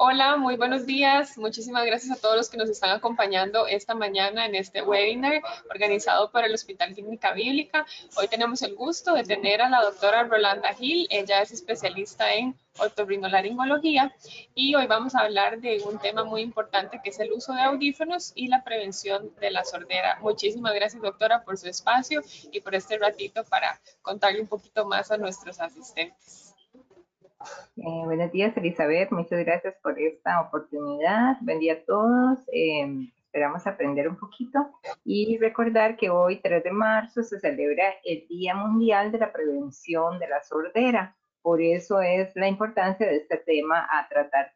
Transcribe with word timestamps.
Hola, 0.00 0.36
muy 0.36 0.56
buenos 0.56 0.86
días. 0.86 1.36
Muchísimas 1.38 1.84
gracias 1.84 2.16
a 2.16 2.20
todos 2.20 2.36
los 2.36 2.48
que 2.48 2.56
nos 2.56 2.70
están 2.70 2.90
acompañando 2.90 3.66
esta 3.66 3.96
mañana 3.96 4.46
en 4.46 4.54
este 4.54 4.80
webinar 4.80 5.42
organizado 5.68 6.30
por 6.30 6.44
el 6.44 6.54
Hospital 6.54 6.94
Clínica 6.94 7.32
Bíblica. 7.32 7.84
Hoy 8.16 8.28
tenemos 8.28 8.62
el 8.62 8.76
gusto 8.76 9.12
de 9.14 9.24
tener 9.24 9.60
a 9.60 9.68
la 9.68 9.82
doctora 9.82 10.22
Rolanda 10.22 10.72
Gil. 10.72 11.08
Ella 11.10 11.42
es 11.42 11.50
especialista 11.50 12.32
en 12.32 12.54
otorrinolaringología 12.78 14.14
y 14.54 14.76
hoy 14.76 14.86
vamos 14.86 15.16
a 15.16 15.22
hablar 15.22 15.60
de 15.60 15.82
un 15.82 15.98
tema 15.98 16.22
muy 16.22 16.42
importante 16.42 17.00
que 17.02 17.10
es 17.10 17.18
el 17.18 17.32
uso 17.32 17.52
de 17.52 17.62
audífonos 17.62 18.30
y 18.36 18.46
la 18.46 18.62
prevención 18.62 19.34
de 19.40 19.50
la 19.50 19.64
sordera. 19.64 20.20
Muchísimas 20.20 20.74
gracias, 20.74 21.02
doctora, 21.02 21.42
por 21.42 21.58
su 21.58 21.68
espacio 21.68 22.22
y 22.52 22.60
por 22.60 22.76
este 22.76 22.98
ratito 22.98 23.42
para 23.42 23.80
contarle 24.02 24.42
un 24.42 24.46
poquito 24.46 24.84
más 24.84 25.10
a 25.10 25.16
nuestros 25.16 25.58
asistentes. 25.58 26.47
Eh, 27.40 28.02
buenos 28.04 28.32
días, 28.32 28.56
Elizabeth. 28.56 29.10
Muchas 29.12 29.38
gracias 29.44 29.74
por 29.82 29.98
esta 29.98 30.40
oportunidad. 30.40 31.36
Buen 31.40 31.60
día 31.60 31.74
a 31.74 31.84
todos. 31.84 32.40
Eh, 32.52 33.08
esperamos 33.24 33.66
aprender 33.66 34.08
un 34.08 34.16
poquito 34.16 34.70
y 35.04 35.38
recordar 35.38 35.96
que 35.96 36.10
hoy, 36.10 36.40
3 36.40 36.64
de 36.64 36.72
marzo, 36.72 37.22
se 37.22 37.38
celebra 37.38 37.94
el 38.04 38.26
Día 38.26 38.54
Mundial 38.54 39.12
de 39.12 39.18
la 39.18 39.32
Prevención 39.32 40.18
de 40.18 40.28
la 40.28 40.42
Sordera. 40.42 41.16
Por 41.40 41.62
eso 41.62 42.00
es 42.00 42.34
la 42.34 42.48
importancia 42.48 43.06
de 43.06 43.18
este 43.18 43.36
tema 43.36 43.88
a 43.90 44.08
tratar. 44.08 44.52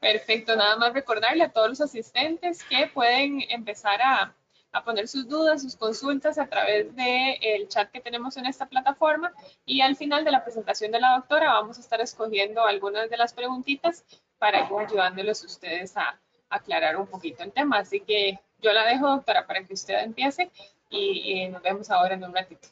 Perfecto. 0.00 0.54
Nada 0.56 0.76
más 0.76 0.92
recordarle 0.92 1.44
a 1.44 1.52
todos 1.52 1.70
los 1.70 1.80
asistentes 1.80 2.62
que 2.64 2.88
pueden 2.92 3.42
empezar 3.48 4.00
a 4.02 4.34
a 4.78 4.84
poner 4.84 5.08
sus 5.08 5.28
dudas, 5.28 5.62
sus 5.62 5.76
consultas 5.76 6.38
a 6.38 6.46
través 6.46 6.94
del 6.94 7.68
chat 7.68 7.90
que 7.90 8.00
tenemos 8.00 8.36
en 8.36 8.46
esta 8.46 8.66
plataforma 8.66 9.32
y 9.66 9.80
al 9.80 9.96
final 9.96 10.24
de 10.24 10.30
la 10.30 10.42
presentación 10.42 10.90
de 10.92 11.00
la 11.00 11.16
doctora 11.16 11.52
vamos 11.52 11.78
a 11.78 11.80
estar 11.80 12.00
escogiendo 12.00 12.64
algunas 12.64 13.10
de 13.10 13.16
las 13.16 13.32
preguntitas 13.32 14.04
para 14.38 14.60
ir 14.60 14.72
ayudándoles 14.78 15.44
ustedes 15.44 15.96
a 15.96 16.18
aclarar 16.48 16.96
un 16.96 17.06
poquito 17.06 17.42
el 17.42 17.52
tema. 17.52 17.78
Así 17.78 18.00
que 18.00 18.38
yo 18.60 18.72
la 18.72 18.86
dejo, 18.86 19.08
doctora, 19.08 19.46
para 19.46 19.64
que 19.64 19.74
usted 19.74 20.02
empiece 20.02 20.50
y, 20.90 21.48
nos 21.48 21.62
vemos 21.62 21.90
ahora 21.90 22.14
en 22.14 22.24
un 22.24 22.34
ratito. 22.34 22.68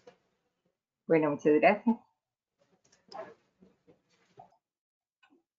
Bueno, 1.07 1.31
muchas 1.31 1.55
gracias. 1.55 1.97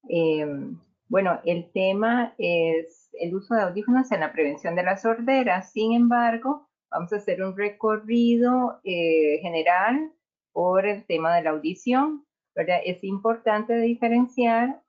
Em, 0.09 0.79
bueno, 1.09 1.39
el 1.45 1.71
tema 1.71 2.33
es 2.37 3.09
el 3.13 3.35
uso 3.35 3.55
de 3.55 3.61
audífonos 3.61 4.11
en 4.11 4.19
la 4.19 4.33
prevención 4.33 4.75
de 4.75 4.83
la 4.83 4.97
sordera. 4.97 5.61
Sin 5.61 5.93
embargo, 5.93 6.67
vamos 6.91 7.13
a 7.13 7.17
hacer 7.17 7.41
un 7.41 7.55
recorrido 7.55 8.79
eh, 8.83 9.39
general 9.41 10.11
por 10.51 10.85
el 10.85 11.05
tema 11.05 11.35
de 11.35 11.43
la 11.43 11.51
audición. 11.51 12.25
¿verdad? 12.55 12.79
Es 12.83 13.03
importante 13.03 13.77
diferenciar 13.79 14.81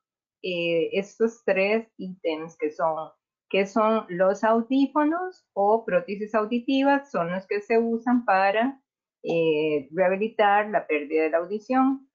eh, 0.43 0.91
estos 0.93 1.45
tres 1.45 1.87
ítems 1.99 2.57
que 2.57 2.71
son, 2.71 3.11
que 3.51 3.67
son 3.67 4.07
los 4.09 4.43
audífonos 4.43 5.45
o 5.53 5.85
prótesis 5.85 6.35
auditivas, 6.35 7.11
son 7.11 7.31
los 7.31 7.47
que 7.47 7.61
se 7.61 7.79
usan 7.79 8.25
para 8.25 8.81
eh, 9.23 9.89
rehabilitar 9.93 10.71
la 10.71 10.87
pérdida 10.87 11.25
de 11.25 11.31
la 11.31 11.39
audición. 11.39 12.08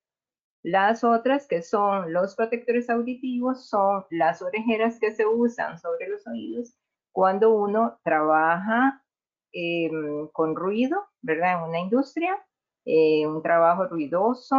Las 0.63 1.03
otras, 1.03 1.45
que 1.45 1.61
son 1.61 2.13
los 2.13 2.35
protectores 2.35 2.89
auditivos, 2.89 3.67
son 3.67 4.05
las 4.09 4.41
orejeras 4.41 4.97
que 4.97 5.11
se 5.11 5.25
usan 5.25 5.77
sobre 5.77 6.07
los 6.07 6.25
oídos 6.25 6.73
cuando 7.11 7.53
uno 7.53 7.99
trabaja 8.03 9.03
em, 9.51 10.27
con 10.29 10.55
ruido, 10.55 11.05
¿verdad? 11.21 11.59
En 11.59 11.69
una 11.69 11.79
industria, 11.79 12.37
eh, 12.85 13.27
un 13.27 13.41
trabajo 13.41 13.87
ruidoso, 13.87 14.55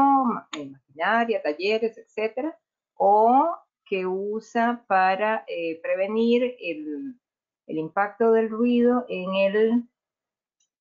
en 0.56 0.72
maquinaria, 0.72 1.42
talleres, 1.42 1.98
etcétera, 1.98 2.56
o 2.94 3.56
que 3.86 4.06
usa 4.06 4.84
para 4.86 5.44
eh, 5.48 5.80
prevenir 5.82 6.56
el, 6.60 7.18
el, 7.66 7.78
impacto 7.78 8.32
del 8.32 8.50
ruido 8.50 9.04
en 9.08 9.34
el, 9.34 9.88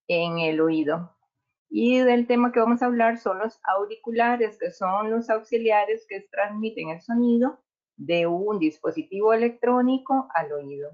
en 0.07 0.39
el 0.39 0.61
oído. 0.61 1.15
Y 1.69 1.99
del 1.99 2.27
tema 2.27 2.51
que 2.51 2.59
vamos 2.59 2.81
a 2.81 2.85
hablar 2.85 3.17
son 3.17 3.39
los 3.39 3.59
auriculares, 3.63 4.57
que 4.59 4.71
son 4.71 5.09
los 5.09 5.29
auxiliares 5.29 6.05
que 6.07 6.21
transmiten 6.31 6.89
el 6.89 7.01
sonido 7.01 7.59
de 7.97 8.27
un 8.27 8.59
dispositivo 8.59 9.33
electrónico 9.33 10.27
al 10.35 10.51
oído. 10.51 10.91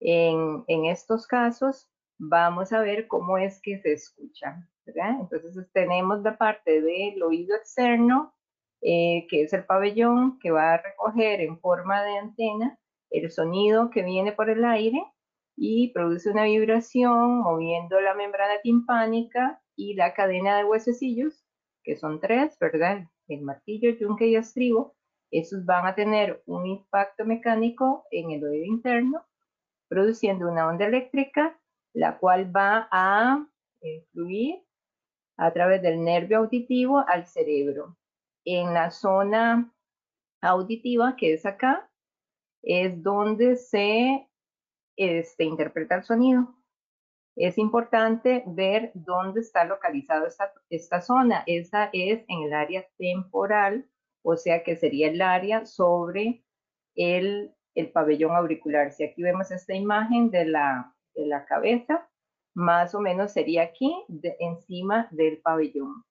En, 0.00 0.64
estos 0.86 1.26
casos 1.26 1.88
vamos 2.18 2.72
a 2.72 2.80
ver 2.80 3.06
cómo 3.08 3.38
es 3.38 3.60
que 3.60 3.78
se 3.78 3.92
escucha. 3.92 4.68
Entonces 4.86 5.66
tenemos 5.72 6.22
la 6.22 6.38
parte 6.38 6.80
del 6.80 7.22
oído 7.22 7.56
externo, 7.56 8.34
eh, 8.82 9.26
que 9.28 9.42
es 9.42 9.52
el 9.52 9.64
pabellón 9.64 10.38
que 10.38 10.50
va 10.50 10.74
a 10.74 10.82
recoger 10.82 11.40
en 11.40 11.58
forma 11.58 12.02
de 12.02 12.18
antena 12.18 12.78
el 13.10 13.30
sonido 13.30 13.90
que 13.90 14.02
viene 14.02 14.32
por 14.32 14.50
el 14.50 14.64
aire 14.64 15.02
y 15.56 15.92
produce 15.92 16.30
una 16.30 16.44
vibración 16.44 17.40
moviendo 17.40 18.00
la 18.00 18.14
membrana 18.14 18.60
timpánica 18.62 19.62
y 19.74 19.94
la 19.94 20.14
cadena 20.14 20.58
de 20.58 20.64
huesecillos, 20.64 21.44
que 21.82 21.96
son 21.96 22.20
tres, 22.20 22.58
¿verdad? 22.60 23.08
El 23.26 23.42
martillo, 23.42 23.88
el 23.88 23.98
yunque 23.98 24.26
y 24.26 24.36
estribo, 24.36 24.94
esos 25.30 25.64
van 25.64 25.86
a 25.86 25.94
tener 25.94 26.42
un 26.46 26.66
impacto 26.66 27.24
mecánico 27.24 28.04
en 28.10 28.30
el 28.30 28.44
oído 28.44 28.64
interno, 28.64 29.24
produciendo 29.88 30.50
una 30.50 30.68
onda 30.68 30.86
eléctrica, 30.86 31.58
la 31.92 32.18
cual 32.18 32.54
va 32.54 32.88
a 32.90 33.46
fluir 34.12 34.62
a 35.36 35.52
través 35.52 35.82
del 35.82 36.02
nervio 36.02 36.38
auditivo 36.38 37.04
al 37.06 37.26
cerebro. 37.26 37.96
En 38.44 38.74
la 38.74 38.90
zona 38.90 39.72
auditiva, 40.40 41.16
que 41.16 41.34
es 41.34 41.46
acá, 41.46 41.90
es 42.62 43.02
donde 43.02 43.56
se 43.56 44.28
este, 44.96 45.44
interpreta 45.44 45.96
el 45.96 46.04
sonido 46.04 46.56
es 47.36 47.58
importante 47.58 48.42
ver 48.46 48.90
dónde 48.94 49.40
está 49.40 49.64
localizada 49.64 50.26
esta, 50.70 51.00
zona. 51.02 51.44
Esa 51.46 51.90
es 51.92 52.24
en 52.28 52.42
el 52.44 52.54
área 52.54 52.86
temporal, 52.96 53.86
o 54.22 54.36
sea 54.36 54.62
que 54.62 54.76
sería 54.76 55.08
el 55.08 55.20
área 55.20 55.66
sobre 55.66 56.42
el, 56.94 57.54
pabellón 57.92 58.34
auricular. 58.34 58.90
Si 58.90 59.04
aquí 59.04 59.22
vemos 59.22 59.50
esta 59.50 59.74
imagen 59.74 60.30
de 60.30 60.46
la, 60.46 60.94
de 61.14 61.26
la 61.26 61.44
cabeza, 61.44 62.08
más 62.54 62.94
o 62.94 63.00
menos 63.00 63.32
sería 63.32 63.64
aquí, 63.64 63.94
encima 64.40 65.08
del 65.10 65.38
pabellón. 65.42 66.04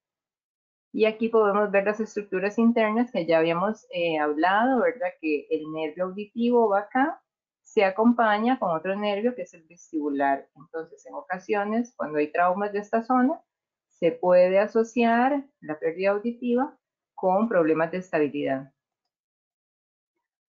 Y 0.93 1.05
aquí 1.05 1.27
podemos 1.27 1.71
ver 1.71 1.85
las 1.85 1.99
estructuras 1.99 2.59
internas 2.59 3.11
que 3.11 3.25
ya 3.25 3.39
habíamos 3.39 3.87
eh, 3.89 4.19
hablado, 4.19 4.81
¿verdad? 4.81 5.09
Que 5.19 5.47
el 5.49 5.71
nervio 5.73 6.05
auditivo 6.05 6.69
va 6.69 6.81
acá, 6.81 7.21
se 7.65 7.83
acompaña 7.83 8.57
con 8.59 8.69
otro 8.69 8.95
nervio 8.95 9.35
que 9.35 9.41
es 9.41 9.53
el 9.53 9.63
vestibular. 9.63 10.47
Entonces, 10.55 11.05
en 11.07 11.15
ocasiones, 11.15 11.93
cuando 11.97 12.19
hay 12.19 12.31
traumas 12.31 12.71
de 12.71 12.79
esta 12.79 13.03
zona, 13.03 13.41
se 13.89 14.11
puede 14.11 14.59
asociar 14.59 15.43
la 15.61 15.79
pérdida 15.79 16.11
auditiva 16.11 16.77
con 17.15 17.49
problemas 17.49 17.91
de 17.91 17.97
estabilidad. 17.97 18.71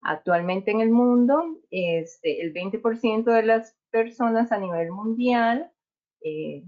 Actualmente 0.02 0.72
en 0.72 0.81
el 0.81 0.90
mundo, 0.90 1.62
este, 1.69 2.41
el 2.41 2.53
20% 2.53 3.23
de 3.23 3.44
las 3.44 3.78
personas 3.90 4.52
a 4.52 4.57
nivel 4.57 4.91
mundial 4.91 5.72
eh, 6.22 6.66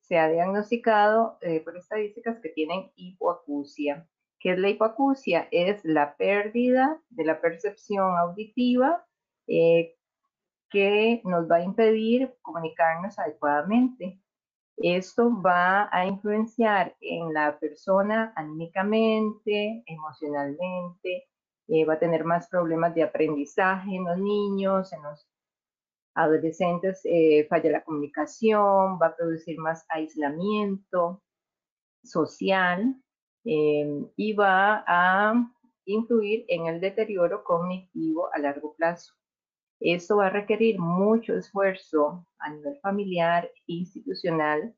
se 0.00 0.18
ha 0.18 0.28
diagnosticado 0.28 1.38
eh, 1.42 1.60
por 1.60 1.76
estadísticas 1.76 2.40
que 2.40 2.48
tienen 2.48 2.90
hipoacusia. 2.96 4.08
¿Qué 4.40 4.52
es 4.52 4.58
la 4.58 4.70
hipoacusia? 4.70 5.46
Es 5.50 5.84
la 5.84 6.16
pérdida 6.16 7.00
de 7.10 7.24
la 7.24 7.40
percepción 7.40 8.16
auditiva 8.18 9.06
eh, 9.46 9.94
que 10.70 11.22
nos 11.24 11.50
va 11.50 11.56
a 11.56 11.62
impedir 11.62 12.34
comunicarnos 12.42 13.18
adecuadamente. 13.18 14.20
Esto 14.76 15.30
va 15.40 15.88
a 15.92 16.06
influenciar 16.06 16.96
en 17.00 17.32
la 17.32 17.58
persona 17.58 18.32
anímicamente, 18.34 19.84
emocionalmente, 19.86 21.28
eh, 21.68 21.84
va 21.84 21.94
a 21.94 21.98
tener 21.98 22.24
más 22.24 22.48
problemas 22.48 22.94
de 22.94 23.04
aprendizaje 23.04 23.94
en 23.94 24.04
los 24.04 24.18
niños, 24.18 24.92
en 24.92 25.02
los 25.02 25.28
adolescentes 26.14 27.00
eh, 27.04 27.46
falla 27.48 27.70
la 27.70 27.84
comunicación, 27.84 28.98
va 29.00 29.08
a 29.08 29.16
producir 29.16 29.58
más 29.58 29.84
aislamiento 29.88 31.22
social 32.02 32.96
y 33.44 34.32
va 34.32 34.84
a 34.86 35.34
influir 35.84 36.44
en 36.48 36.66
el 36.66 36.80
deterioro 36.80 37.44
cognitivo 37.44 38.32
a 38.32 38.38
largo 38.38 38.74
plazo. 38.74 39.14
Esto 39.84 40.16
va 40.16 40.28
a 40.28 40.30
requerir 40.30 40.78
mucho 40.78 41.36
esfuerzo 41.36 42.26
a 42.38 42.48
nivel 42.48 42.78
familiar, 42.80 43.50
institucional, 43.66 44.74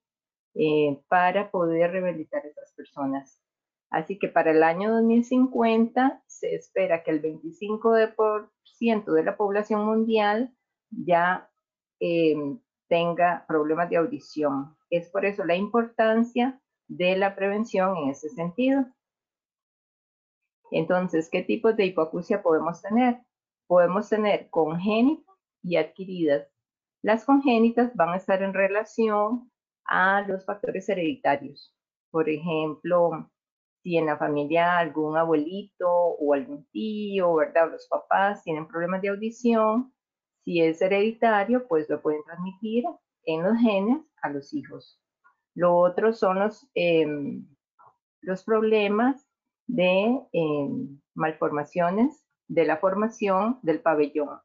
eh, 0.57 1.01
para 1.07 1.53
poder 1.53 1.93
rehabilitar 1.93 2.45
a 2.45 2.49
esas 2.49 2.73
personas. 2.73 3.41
Así 3.89 4.19
que 4.19 4.27
para 4.27 4.51
el 4.51 4.65
año 4.65 4.91
2050 4.91 6.25
se 6.27 6.57
espera 6.57 7.05
que 7.05 7.13
el 7.13 7.23
25% 7.23 9.13
de 9.13 9.23
la 9.23 9.37
población 9.37 9.87
mundial 9.87 10.53
ya 10.91 11.49
em, 12.01 12.59
tenga 12.89 13.45
problemas 13.47 13.89
de 13.89 13.99
audición. 13.99 14.77
Es 14.91 15.09
por 15.09 15.25
eso 15.25 15.45
la 15.45 15.55
importancia 15.55 16.61
de 16.89 17.17
la 17.17 17.37
prevención 17.37 17.97
en 17.97 18.11
ese 18.11 18.29
sentido. 18.31 18.87
Entonces, 20.73 21.29
¿qué 21.31 21.43
tipos 21.43 21.77
de 21.77 21.87
hipoacusia 21.87 22.43
podemos 22.43 22.83
tener? 22.83 23.26
Podemos 23.67 24.09
tener 24.09 24.49
congénitas 24.51 25.35
y 25.63 25.77
adquiridas. 25.77 26.49
Las 27.03 27.25
congénitas 27.25 27.95
van 27.95 28.11
a 28.11 28.17
estar 28.17 28.43
en 28.43 28.55
relación 28.55 29.51
a 29.85 30.23
los 30.23 30.45
factores 30.45 30.89
hereditarios. 30.89 31.75
Por 32.11 32.29
ejemplo, 32.29 33.31
si 33.83 33.97
en 33.97 34.07
la 34.07 34.19
familia 34.19 34.79
algún 34.79 35.17
abuelito 35.17 35.89
o 35.89 36.35
algún 36.35 36.67
tío, 36.73 37.35
¿verdad? 37.35 37.71
Los 37.71 37.87
papás 37.89 38.43
tienen 38.43 38.67
problemas 38.67 39.03
de 39.03 39.09
audición, 39.09 39.93
si 40.45 40.61
es 40.61 40.81
hereditario, 40.81 41.67
pues 41.69 41.89
lo 41.89 42.01
pueden 42.03 42.23
transmitir 42.25 42.85
en 43.25 43.43
los 43.43 43.59
genes 43.59 43.99
a 44.23 44.31
los 44.31 44.55
hijos. 44.55 45.01
Lo 45.55 45.77
otro 45.77 46.13
son 46.13 46.39
los, 46.39 46.69
em, 46.75 47.47
los 48.21 48.45
problemas 48.45 49.29
de 49.67 50.21
em, 50.33 51.01
malformaciones 51.15 52.26
de 52.49 52.65
la 52.65 52.79
formación 52.79 53.59
del 53.63 53.81
pabellón. 53.81 54.41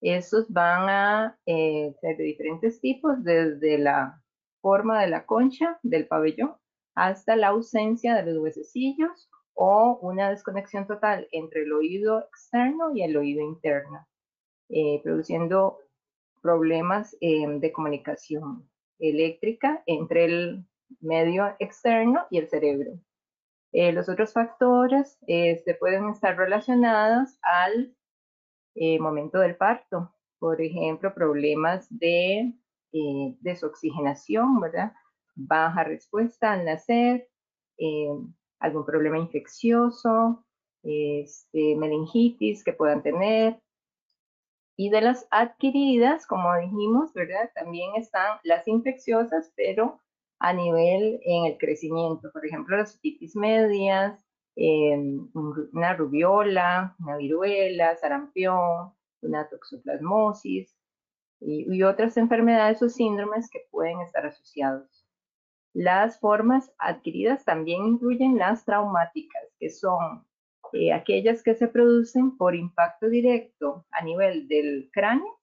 Estos 0.00 0.50
van 0.50 0.88
a 0.88 1.38
eh, 1.46 1.94
ser 2.00 2.16
de 2.16 2.24
diferentes 2.24 2.80
tipos, 2.80 3.22
desde 3.22 3.78
la 3.78 4.22
forma 4.62 5.00
de 5.00 5.08
la 5.08 5.26
concha 5.26 5.78
del 5.82 6.06
pabellón 6.06 6.54
hasta 6.94 7.36
la 7.36 7.48
ausencia 7.48 8.14
de 8.14 8.32
los 8.32 8.42
huesecillos 8.42 9.30
o 9.54 9.98
una 10.02 10.30
desconexión 10.30 10.86
total 10.86 11.28
entre 11.32 11.62
el 11.62 11.72
oído 11.72 12.20
externo 12.20 12.94
y 12.94 13.02
el 13.02 13.16
oído 13.16 13.42
interno, 13.42 14.06
eh, 14.70 15.00
produciendo 15.02 15.78
problemas 16.40 17.16
em, 17.20 17.60
de 17.60 17.72
comunicación 17.72 18.68
eléctrica 18.98 19.82
entre 19.86 20.24
el 20.24 20.64
medio 21.00 21.54
externo 21.58 22.26
y 22.30 22.38
el 22.38 22.48
cerebro. 22.48 22.98
Eh, 23.72 23.92
los 23.92 24.08
otros 24.08 24.32
factores 24.32 25.18
este, 25.26 25.74
pueden 25.74 26.08
estar 26.10 26.36
relacionados 26.36 27.38
al 27.42 27.94
eh, 28.74 28.98
momento 28.98 29.38
del 29.38 29.56
parto, 29.56 30.14
por 30.38 30.60
ejemplo, 30.60 31.14
problemas 31.14 31.86
de 31.90 32.52
eh, 32.92 33.36
desoxigenación, 33.40 34.60
¿verdad? 34.60 34.92
Baja 35.34 35.84
respuesta 35.84 36.52
al 36.52 36.64
nacer, 36.64 37.28
algún 38.58 38.84
problema 38.84 39.18
infeccioso, 39.18 40.44
este, 40.82 41.76
meningitis 41.76 42.62
que 42.62 42.74
puedan 42.74 43.02
tener, 43.02 43.58
y 44.76 44.88
de 44.88 45.02
las 45.02 45.26
adquiridas, 45.30 46.26
como 46.26 46.56
dijimos, 46.56 47.12
¿verdad? 47.12 47.50
También 47.54 47.96
están 47.96 48.38
las 48.44 48.66
infecciosas, 48.66 49.52
pero 49.54 50.00
a 50.40 50.52
nivel 50.52 51.20
en 51.24 51.46
el 51.46 51.58
crecimiento. 51.58 52.30
Por 52.32 52.46
ejemplo, 52.46 52.76
las 52.76 52.96
otitis 52.96 53.36
medias, 53.36 54.24
em, 54.56 55.28
una 55.34 55.94
rubiola, 55.94 56.96
una 56.98 57.16
viruela, 57.16 57.96
sarampión, 57.96 58.92
una 59.22 59.48
toxoplasmosis 59.48 60.76
y, 61.40 61.76
y 61.76 61.82
otras 61.82 62.16
enfermedades 62.16 62.82
o 62.82 62.88
síndromes 62.88 63.48
que 63.50 63.60
pueden 63.70 64.00
estar 64.00 64.26
asociados. 64.26 65.06
Las 65.72 66.18
formas 66.18 66.72
adquiridas 66.78 67.44
también 67.44 67.84
incluyen 67.86 68.38
las 68.38 68.64
traumáticas, 68.64 69.44
que 69.58 69.70
son 69.70 70.26
eh, 70.72 70.92
aquellas 70.92 71.42
que 71.42 71.54
se 71.54 71.68
producen 71.68 72.36
por 72.36 72.54
impacto 72.54 73.08
directo 73.08 73.86
a 73.90 74.02
nivel 74.02 74.48
del 74.48 74.90
cráneo, 74.92 75.38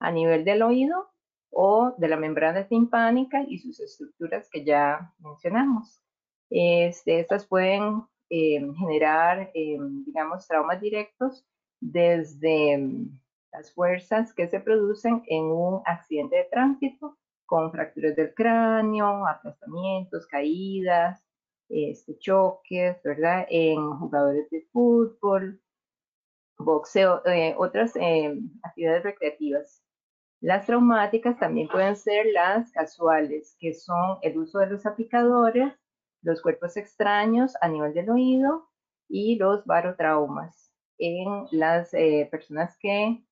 a 0.00 0.12
nivel 0.12 0.44
del 0.44 0.62
oído 0.62 1.10
o 1.50 1.94
de 1.98 2.08
la 2.08 2.16
membrana 2.16 2.66
timpánica 2.66 3.42
y 3.46 3.58
sus 3.58 3.80
estructuras 3.80 4.48
que 4.50 4.64
ya 4.64 5.12
mencionamos. 5.18 6.02
Este, 6.50 7.20
estas 7.20 7.46
pueden 7.46 8.02
eh, 8.30 8.60
generar, 8.78 9.50
eh, 9.54 9.78
digamos, 10.06 10.46
traumas 10.46 10.80
directos 10.80 11.46
desde 11.80 12.78
mm, 12.78 13.18
las 13.52 13.72
fuerzas 13.72 14.34
que 14.34 14.48
se 14.48 14.60
producen 14.60 15.22
en 15.26 15.44
un 15.44 15.82
accidente 15.86 16.36
de 16.36 16.44
tránsito 16.44 17.18
con 17.46 17.72
fracturas 17.72 18.14
del 18.16 18.34
cráneo, 18.34 19.26
aplastamientos, 19.26 20.26
caídas, 20.26 21.24
este, 21.70 22.18
choques, 22.18 23.02
¿verdad? 23.02 23.46
En 23.48 23.90
jugadores 23.98 24.50
de 24.50 24.66
fútbol, 24.72 25.60
boxeo, 26.58 27.22
eh, 27.26 27.54
otras 27.56 27.94
actividades 28.62 29.02
recreativas. 29.02 29.82
Las 30.40 30.66
traumáticas 30.66 31.38
también 31.38 31.68
pueden 31.68 31.96
ser 31.96 32.26
las 32.32 32.70
casuales, 32.70 33.56
que 33.58 33.74
son 33.74 34.18
el 34.22 34.38
uso 34.38 34.58
de 34.58 34.68
los 34.68 34.86
aplicadores, 34.86 35.72
los 36.22 36.42
cuerpos 36.42 36.76
extraños 36.76 37.54
a 37.60 37.68
nivel 37.68 37.94
del 37.94 38.10
oído 38.10 38.68
y 39.08 39.36
los 39.36 39.64
barotraumas 39.64 40.72
en 40.98 41.46
las 41.50 41.92
eh, 41.94 42.28
personas 42.30 42.76
que 42.78 43.22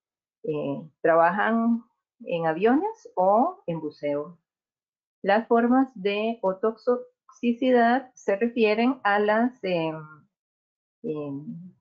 trabajan 1.01 1.83
en 2.25 2.47
aviones 2.47 3.11
o 3.17 3.63
en 3.67 3.81
buceo. 3.81 4.39
Las 5.23 5.49
formas 5.49 5.91
de 5.95 6.39
otoxo 6.43 7.01
toxicidad 7.37 8.11
se 8.15 8.37
refieren 8.37 8.99
a 9.05 9.19
los 9.19 9.53
em, 9.63 10.03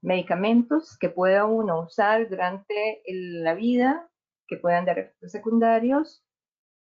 medicamentos 0.02 0.98
que 0.98 1.10
pueda 1.10 1.46
uno 1.46 1.82
usar 1.82 2.28
durante 2.30 3.02
la 3.08 3.54
vida, 3.54 4.10
que 4.48 4.58
puedan 4.58 4.86
dar 4.86 5.00
efectos 5.00 5.32
secundarios 5.32 6.24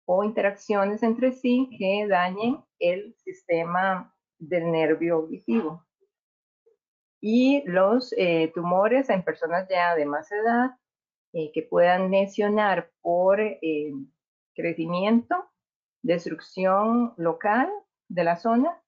o 0.06 0.24
interacciones 0.24 1.02
entre 1.02 1.32
sí 1.32 1.70
que 1.78 2.06
dañen 2.08 2.64
el 2.78 3.14
sistema 3.16 4.14
del 4.38 4.72
nervio 4.72 5.16
auditivo. 5.16 5.86
Y 7.20 7.62
los 7.66 8.14
eh, 8.16 8.50
tumores 8.54 9.10
en 9.10 9.22
personas 9.22 9.68
ya 9.68 9.94
de 9.94 10.06
más 10.06 10.32
edad 10.32 10.70
eh, 11.32 11.52
que 11.52 11.62
puedan 11.62 12.10
lesionar 12.10 12.90
por 13.02 13.40
em, 13.40 14.10
crecimiento, 14.54 15.48
destrucción 16.02 17.14
local 17.16 17.70
de 18.08 18.24
la 18.24 18.36
zona 18.36 18.82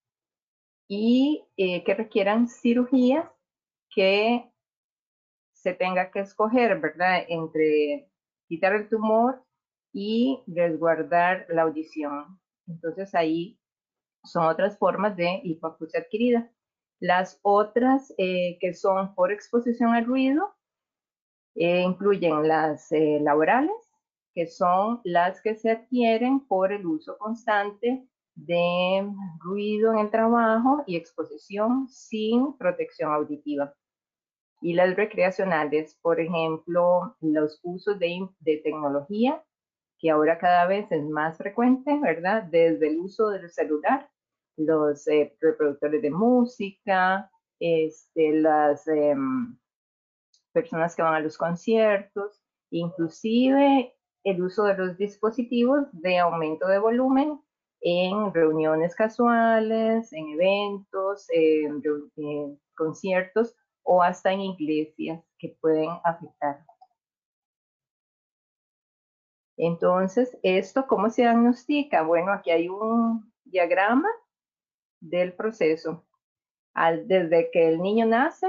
y 0.88 1.46
eh, 1.56 1.84
que 1.84 1.94
requieran 1.94 2.48
cirugías 2.48 3.26
que 3.90 4.50
se 5.52 5.74
tenga 5.74 6.10
que 6.10 6.20
escoger, 6.20 6.80
¿verdad? 6.80 7.24
Entre 7.28 8.10
quitar 8.52 8.74
el 8.74 8.86
tumor 8.90 9.42
y 9.94 10.42
resguardar 10.46 11.46
la 11.48 11.62
audición. 11.62 12.38
Entonces 12.66 13.14
ahí 13.14 13.58
son 14.24 14.44
otras 14.44 14.76
formas 14.76 15.16
de 15.16 15.40
hipoacusia 15.42 16.00
adquirida. 16.00 16.52
Las 17.00 17.40
otras 17.40 18.12
eh, 18.18 18.58
que 18.60 18.74
son 18.74 19.14
por 19.14 19.32
exposición 19.32 19.94
al 19.94 20.04
ruido 20.04 20.54
eh, 21.54 21.80
incluyen 21.80 22.46
las 22.46 22.88
laborales, 23.22 23.72
que 24.34 24.46
son 24.46 25.00
las 25.02 25.40
que 25.40 25.54
se 25.54 25.70
adquieren 25.70 26.40
por 26.40 26.72
el 26.72 26.84
uso 26.86 27.16
constante 27.16 28.06
de 28.34 29.10
ruido 29.40 29.94
en 29.94 30.00
el 30.00 30.10
trabajo 30.10 30.84
y 30.86 30.96
exposición 30.96 31.88
sin 31.88 32.52
protección 32.58 33.12
auditiva. 33.14 33.74
Y 34.62 34.74
las 34.74 34.94
recreacionales, 34.96 35.98
por 36.02 36.20
ejemplo, 36.20 37.16
los 37.20 37.60
usos 37.62 37.98
de, 37.98 38.28
tecnología, 38.62 39.42
que 39.98 40.10
ahora 40.10 40.38
cada 40.38 40.66
vez 40.66 40.90
es 40.90 41.04
más 41.04 41.36
frecuente, 41.36 41.98
¿verdad? 42.00 42.44
Desde 42.44 42.88
el 42.88 43.00
uso 43.00 43.30
del 43.30 43.50
celular, 43.50 44.08
los 44.56 45.06
eh, 45.08 45.36
reproductores 45.40 46.00
de 46.00 46.10
música, 46.10 47.30
este, 47.58 48.32
las 48.32 48.86
em, 48.88 49.58
personas 50.52 50.94
que 50.94 51.02
van 51.02 51.14
a 51.14 51.20
los 51.20 51.36
conciertos, 51.36 52.40
inclusive 52.70 53.94
el 54.24 54.42
uso 54.42 54.64
de 54.64 54.76
los 54.76 54.96
dispositivos 54.96 55.86
de 55.92 56.18
aumento 56.18 56.68
de 56.68 56.78
volumen 56.78 57.40
en 57.80 58.32
reuniones 58.32 58.94
casuales, 58.94 60.12
en 60.12 60.28
eventos, 60.28 61.26
en, 61.30 61.82
conciertos 62.76 63.56
o 63.82 64.02
hasta 64.02 64.32
en 64.32 64.40
iglesias 64.40 65.22
que 65.38 65.56
pueden 65.60 65.90
afectar. 66.04 66.64
Entonces, 69.56 70.36
¿esto 70.42 70.86
cómo 70.86 71.10
se 71.10 71.22
diagnostica? 71.22 72.02
Bueno, 72.02 72.32
aquí 72.32 72.50
hay 72.50 72.68
un 72.68 73.32
diagrama 73.44 74.08
del 75.00 75.34
proceso. 75.34 76.04
desde 77.06 77.50
que 77.52 77.68
el 77.68 77.82
niño 77.82 78.06
nace, 78.06 78.46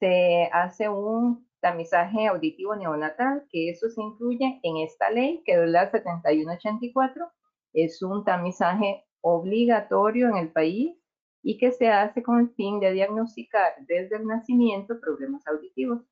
se 0.00 0.48
hace 0.52 0.88
un 0.88 1.48
tamizaje 1.60 2.26
auditivo 2.26 2.74
neonatal, 2.74 3.46
que 3.50 3.70
eso 3.70 3.88
se 3.88 4.02
incluye 4.02 4.60
en 4.62 4.78
esta 4.78 5.10
ley, 5.10 5.42
que 5.44 5.52
es 5.52 5.68
la 5.68 5.90
7184, 5.90 7.30
es 7.72 8.02
un 8.02 8.24
tamizaje 8.24 9.04
obligatorio 9.20 10.28
en 10.28 10.36
el 10.36 10.52
país 10.52 11.01
y 11.42 11.58
que 11.58 11.72
se 11.72 11.88
hace 11.88 12.22
con 12.22 12.38
el 12.38 12.50
fin 12.54 12.80
de 12.80 12.92
diagnosticar 12.92 13.74
desde 13.86 14.16
el 14.16 14.26
nacimiento 14.26 15.00
problemas 15.00 15.46
auditivos. 15.46 16.02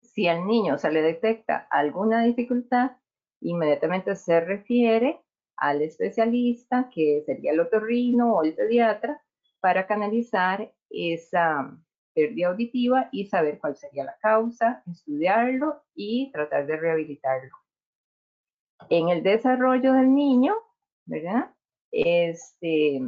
Si 0.00 0.28
al 0.28 0.46
niño 0.46 0.78
se 0.78 0.90
le 0.90 1.02
detecta 1.02 1.66
alguna 1.70 2.22
dificultad, 2.22 2.92
inmediatamente 3.40 4.14
se 4.16 4.40
refiere 4.40 5.20
al 5.56 5.82
especialista, 5.82 6.90
que 6.92 7.22
sería 7.26 7.52
el 7.52 7.60
otorrino 7.60 8.34
o 8.34 8.44
el 8.44 8.54
pediatra, 8.54 9.20
para 9.60 9.86
canalizar 9.86 10.72
esa, 10.90 11.76
pérdida 12.14 12.48
auditiva 12.48 13.08
y 13.12 13.26
saber 13.26 13.58
cuál 13.58 13.76
sería 13.76 14.04
la 14.04 14.16
causa, 14.20 14.82
estudiarlo 14.90 15.82
y 15.94 16.30
tratar 16.32 16.66
de 16.66 16.76
rehabilitarlo. 16.76 17.50
En 18.88 19.08
el 19.08 19.22
desarrollo 19.22 19.92
del 19.92 20.14
niño, 20.14 20.54
¿verdad? 21.06 21.52
Este, 21.90 23.00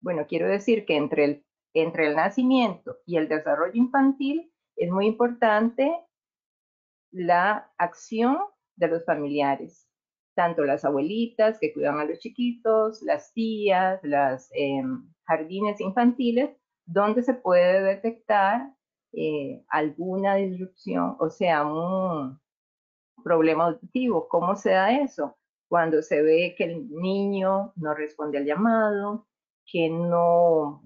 bueno, 0.00 0.26
quiero 0.28 0.48
decir 0.48 0.84
que 0.86 0.96
entre 0.96 1.24
el, 1.24 1.46
entre 1.74 2.06
el 2.06 2.16
nacimiento 2.16 2.98
y 3.06 3.16
el 3.16 3.28
desarrollo 3.28 3.74
infantil 3.74 4.52
es 4.76 4.90
muy 4.90 5.06
importante 5.06 5.92
la 7.10 7.72
acción 7.78 8.38
de 8.76 8.88
los 8.88 9.04
familiares, 9.04 9.88
tanto 10.34 10.64
las 10.64 10.84
abuelitas 10.84 11.58
que 11.58 11.72
cuidan 11.72 11.98
a 11.98 12.04
los 12.04 12.18
chiquitos, 12.18 13.02
las 13.02 13.32
tías, 13.32 14.00
las 14.02 14.50
em, 14.52 15.10
jardines 15.24 15.80
infantiles, 15.80 16.50
donde 16.84 17.22
se 17.22 17.34
puede 17.34 17.82
detectar 17.82 18.74
eh, 19.12 19.64
alguna 19.68 20.34
disrupción, 20.36 21.16
o 21.18 21.30
sea, 21.30 21.66
un 21.66 22.38
problema 23.24 23.64
auditivo. 23.66 24.28
¿Cómo 24.28 24.56
se 24.56 24.70
da 24.70 24.92
eso? 25.00 25.36
Cuando 25.68 26.02
se 26.02 26.22
ve 26.22 26.54
que 26.56 26.64
el 26.64 26.88
niño 26.90 27.72
no 27.76 27.94
responde 27.94 28.38
al 28.38 28.44
llamado, 28.44 29.26
que 29.70 29.90
no 29.90 30.82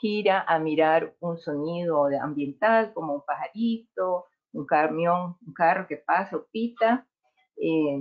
gira 0.00 0.44
a 0.46 0.58
mirar 0.58 1.14
un 1.20 1.38
sonido 1.38 2.06
ambiental 2.20 2.92
como 2.94 3.14
un 3.14 3.22
pajarito, 3.22 4.26
un 4.52 4.66
camión, 4.66 5.36
un 5.46 5.52
carro 5.54 5.86
que 5.86 5.96
pasa 5.96 6.36
o 6.36 6.46
pita. 6.50 7.06
Eh, 7.56 8.00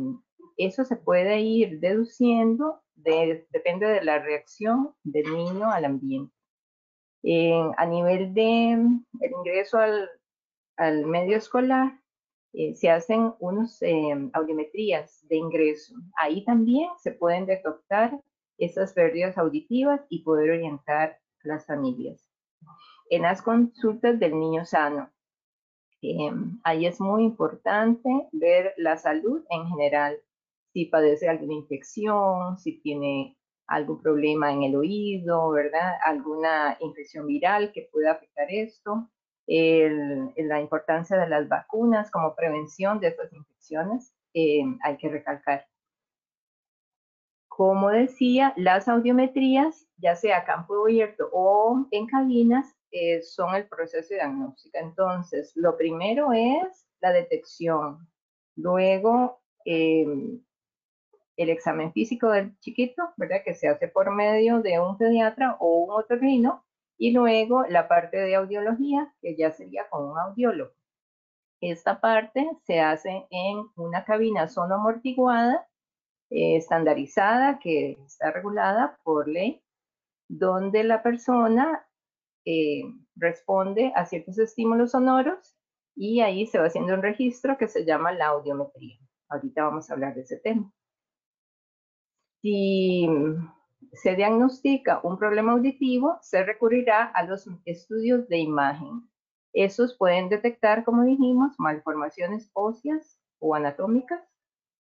eso 0.57 0.83
se 0.85 0.95
puede 0.95 1.39
ir 1.41 1.79
deduciendo, 1.79 2.81
depende 2.95 3.87
de 3.87 4.03
la 4.03 4.19
reacción 4.19 4.93
del 5.03 5.31
niño 5.33 5.69
al 5.71 5.85
ambiente. 5.85 6.33
a 7.77 7.85
nivel 7.85 8.33
de 8.33 8.71
el 8.73 9.31
ingreso 9.39 9.77
al, 9.79 10.09
al 10.77 11.05
medio 11.05 11.37
escolar, 11.37 11.99
eh, 12.53 12.73
se 12.73 12.89
hacen 12.89 13.33
unos 13.39 13.81
eh, 13.81 14.29
audiometrías 14.33 15.23
de 15.27 15.35
ingreso. 15.35 15.93
Ahí 16.15 16.43
también 16.45 16.89
se 16.97 17.11
pueden 17.11 17.45
detectar 17.45 18.19
esas 18.57 18.93
pérdidas 18.93 19.37
auditivas 19.37 20.01
y 20.09 20.23
poder 20.23 20.51
orientar 20.51 21.19
a 21.43 21.47
las 21.47 21.65
familias. 21.65 22.25
En 23.09 23.21
las 23.21 23.41
consultas 23.41 24.19
del 24.19 24.37
niño 24.37 24.65
sano, 24.65 25.09
eh, 26.01 26.31
ahí 26.63 26.85
es 26.85 26.99
muy 26.99 27.23
importante 27.23 28.09
ver 28.31 28.73
la 28.77 28.97
salud 28.97 29.43
en 29.49 29.67
general, 29.67 30.17
si 30.73 30.85
padece 30.85 31.27
alguna 31.27 31.53
infección, 31.53 32.57
si 32.57 32.79
tiene 32.81 33.37
algún 33.67 34.01
problema 34.01 34.51
en 34.51 34.63
el 34.63 34.75
oído, 34.75 35.49
¿verdad? 35.51 35.93
Alguna 36.05 36.77
infección 36.79 37.27
viral 37.27 37.71
que 37.73 37.89
pueda 37.91 38.11
afectar 38.11 38.47
esto, 38.49 39.09
la 39.47 40.61
importancia 40.61 41.17
de 41.17 41.29
las 41.29 41.47
vacunas 41.47 42.11
como 42.11 42.35
prevención 42.35 42.99
de 42.99 43.07
estas 43.07 43.31
infecciones, 43.33 44.13
eh, 44.33 44.63
hay 44.83 44.97
que 44.97 45.09
recalcar. 45.09 45.65
Como 47.57 47.89
decía, 47.89 48.53
las 48.55 48.87
audiometrías, 48.87 49.87
ya 49.97 50.15
sea 50.15 50.45
campo 50.45 50.75
abierto 50.83 51.27
o 51.33 51.87
en 51.89 52.05
cabinas, 52.05 52.77
eh, 52.91 53.23
son 53.23 53.55
el 53.55 53.67
proceso 53.67 54.13
diagnóstico. 54.13 54.77
Entonces, 54.77 55.53
lo 55.55 55.75
primero 55.75 56.33
es 56.33 56.85
la 57.01 57.11
detección. 57.11 58.07
Luego, 58.55 59.41
em, 59.65 60.39
el 61.35 61.49
examen 61.49 61.91
físico 61.93 62.29
del 62.29 62.55
chiquito, 62.59 63.11
¿verdad? 63.17 63.41
Que 63.43 63.55
se 63.55 63.67
hace 63.67 63.87
por 63.87 64.13
medio 64.13 64.61
de 64.61 64.79
un 64.79 64.95
pediatra 64.99 65.57
o 65.59 65.83
un 65.83 65.89
otorrino. 65.99 66.63
Y 66.95 67.11
luego 67.11 67.65
la 67.67 67.87
parte 67.87 68.17
de 68.17 68.35
audiología, 68.35 69.15
que 69.19 69.35
ya 69.35 69.49
sería 69.49 69.89
con 69.89 70.11
un 70.11 70.19
audiólogo. 70.19 70.73
Esta 71.59 71.99
parte 72.01 72.47
se 72.67 72.81
hace 72.81 73.25
en 73.31 73.65
una 73.77 74.05
cabina 74.05 74.47
sonoamortiguada 74.47 75.67
eh, 76.29 76.57
estandarizada 76.57 77.59
que 77.59 77.97
está 78.05 78.31
regulada 78.31 78.99
por 79.03 79.27
ley, 79.27 79.63
donde 80.27 80.83
la 80.83 81.01
persona 81.03 81.87
eh, 82.45 82.83
responde 83.15 83.91
a 83.95 84.05
ciertos 84.05 84.37
estímulos 84.39 84.91
sonoros 84.91 85.57
y 85.95 86.21
ahí 86.21 86.45
se 86.45 86.59
va 86.59 86.67
haciendo 86.67 86.93
un 86.93 87.01
registro 87.01 87.57
que 87.57 87.67
se 87.67 87.85
llama 87.85 88.11
la 88.11 88.27
audiometría. 88.27 88.99
Ahorita 89.29 89.63
vamos 89.63 89.89
a 89.89 89.93
hablar 89.93 90.15
de 90.15 90.21
ese 90.21 90.37
tema. 90.37 90.71
Si 92.41 93.07
se 93.93 94.15
diagnostica 94.15 94.99
un 95.03 95.17
problema 95.17 95.53
auditivo, 95.53 96.17
se 96.21 96.43
recurrirá 96.43 97.05
a 97.05 97.23
los 97.23 97.49
estudios 97.65 98.27
de 98.27 98.37
imagen. 98.37 99.09
Esos 99.53 99.97
pueden 99.97 100.29
detectar, 100.29 100.83
como 100.83 101.03
dijimos, 101.03 101.55
malformaciones 101.57 102.51
óseas 102.53 103.19
o 103.39 103.55
anatómicas 103.55 104.21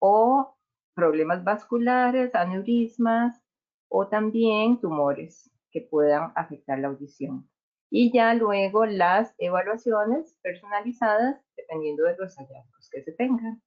o 0.01 0.56
problemas 0.97 1.45
vasculares, 1.45 2.35
aneurismas 2.35 3.41
o 3.89 4.09
también 4.09 4.81
tumores 4.81 5.51
que 5.71 5.83
puedan 5.83 6.33
afectar 6.35 6.79
la 6.79 6.89
audición. 6.89 7.49
Y 7.91 8.13
ya 8.13 8.35
luego 8.35 8.87
las 8.87 9.35
evaluaciones 9.39 10.37
personalizadas 10.43 11.41
dependiendo 11.57 12.05
de 12.05 12.17
los 12.17 12.35
hallazgos 12.37 12.89
que 12.91 13.03
se 13.03 13.13
tengan. 13.13 13.63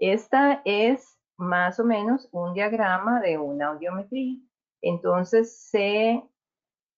Esta 0.00 0.62
es 0.64 1.20
más 1.36 1.78
o 1.78 1.84
menos 1.84 2.28
un 2.32 2.54
diagrama 2.54 3.20
de 3.20 3.38
una 3.38 3.68
audiometría. 3.68 4.40
Entonces 4.80 5.56
se 5.70 6.22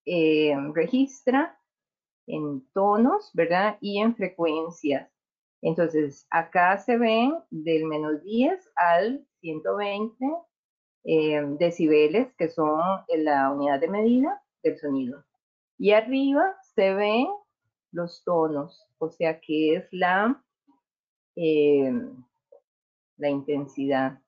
eh, 0.07 0.57
registra 0.73 1.59
en 2.27 2.67
tonos, 2.73 3.31
¿verdad? 3.35 3.77
Y 3.81 4.01
en 4.01 4.15
frecuencias. 4.17 5.14
Entonces, 5.65 6.27
acá 6.29 6.77
se 6.77 6.99
ven 6.99 7.39
del 7.49 7.87
menos 7.87 8.23
10 8.23 8.71
al 8.77 9.27
120 9.41 10.15
eh, 11.05 11.43
decibeles, 11.59 12.35
que 12.37 12.49
son 12.49 12.83
la 13.17 13.51
unidad 13.51 13.81
de 13.81 13.89
medida 13.89 14.43
del 14.63 14.77
sonido. 14.77 15.25
Y 15.79 15.93
arriba 15.93 16.55
se 16.75 16.93
ven 16.93 17.29
los 17.93 18.23
tonos, 18.25 18.87
o 18.99 19.09
sea 19.09 19.41
que 19.41 19.77
es 19.77 19.89
la, 19.91 20.45
eh, 21.35 21.91
la 23.17 23.31
intensidad. 23.31 24.21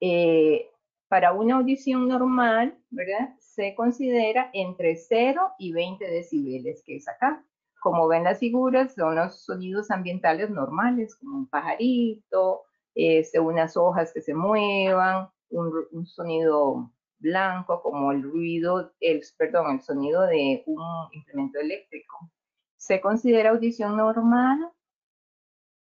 Eh, 0.00 0.68
para 1.06 1.32
una 1.32 1.54
audición 1.54 2.08
normal, 2.08 2.76
¿verdad? 2.90 3.36
Se 3.38 3.76
considera 3.76 4.50
entre 4.52 4.96
0 4.96 5.52
y 5.56 5.72
20 5.72 6.04
decibeles, 6.04 6.82
que 6.84 6.96
es 6.96 7.06
acá 7.06 7.44
como 7.80 8.08
ven 8.08 8.24
las 8.24 8.38
figuras, 8.38 8.94
son 8.94 9.16
los 9.16 9.44
sonidos 9.44 9.90
ambientales 9.90 10.50
normales, 10.50 11.16
como 11.16 11.38
un 11.38 11.48
pajarito, 11.48 12.62
este, 12.94 13.40
unas 13.40 13.76
hojas 13.76 14.12
que 14.12 14.20
se 14.20 14.34
muevan, 14.34 15.28
un, 15.50 16.06
sonido 16.06 16.92
blanco, 17.18 17.82
como 17.82 18.12
el 18.12 18.22
ruido, 18.22 18.92
el, 19.00 19.22
perdón, 19.36 19.76
el 19.76 19.82
sonido 19.82 20.22
de 20.26 20.62
un 20.66 20.82
implemento 21.12 21.58
eléctrico. 21.58 22.30
Se 22.76 23.00
considera 23.00 23.50
audición 23.50 23.96
normal 23.96 24.70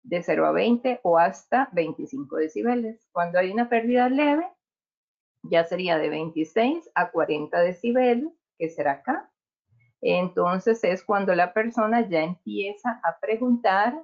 de 0.03 0.23
0 0.23 0.47
a 0.47 0.53
20 0.53 1.01
o 1.03 1.19
hasta 1.19 1.69
25 1.73 2.37
decibeles. 2.37 3.09
Cuando 3.13 3.39
hay 3.39 3.51
una 3.53 3.69
pérdida 3.69 4.09
leve, 4.09 4.47
ya 5.45 5.65
sería 5.65 5.99
de 5.99 6.09
26 6.09 6.91
a 6.95 7.11
40 7.11 7.61
decibeles, 7.61 8.33
que 8.59 8.69
será 8.69 8.93
acá, 8.93 9.32
entonces 10.03 10.83
es 10.85 11.05
cuando 11.05 11.35
la 11.35 11.53
persona 11.55 12.07
ya 12.09 12.23
empieza 12.23 13.01
a 13.05 13.19
preguntar 13.21 13.95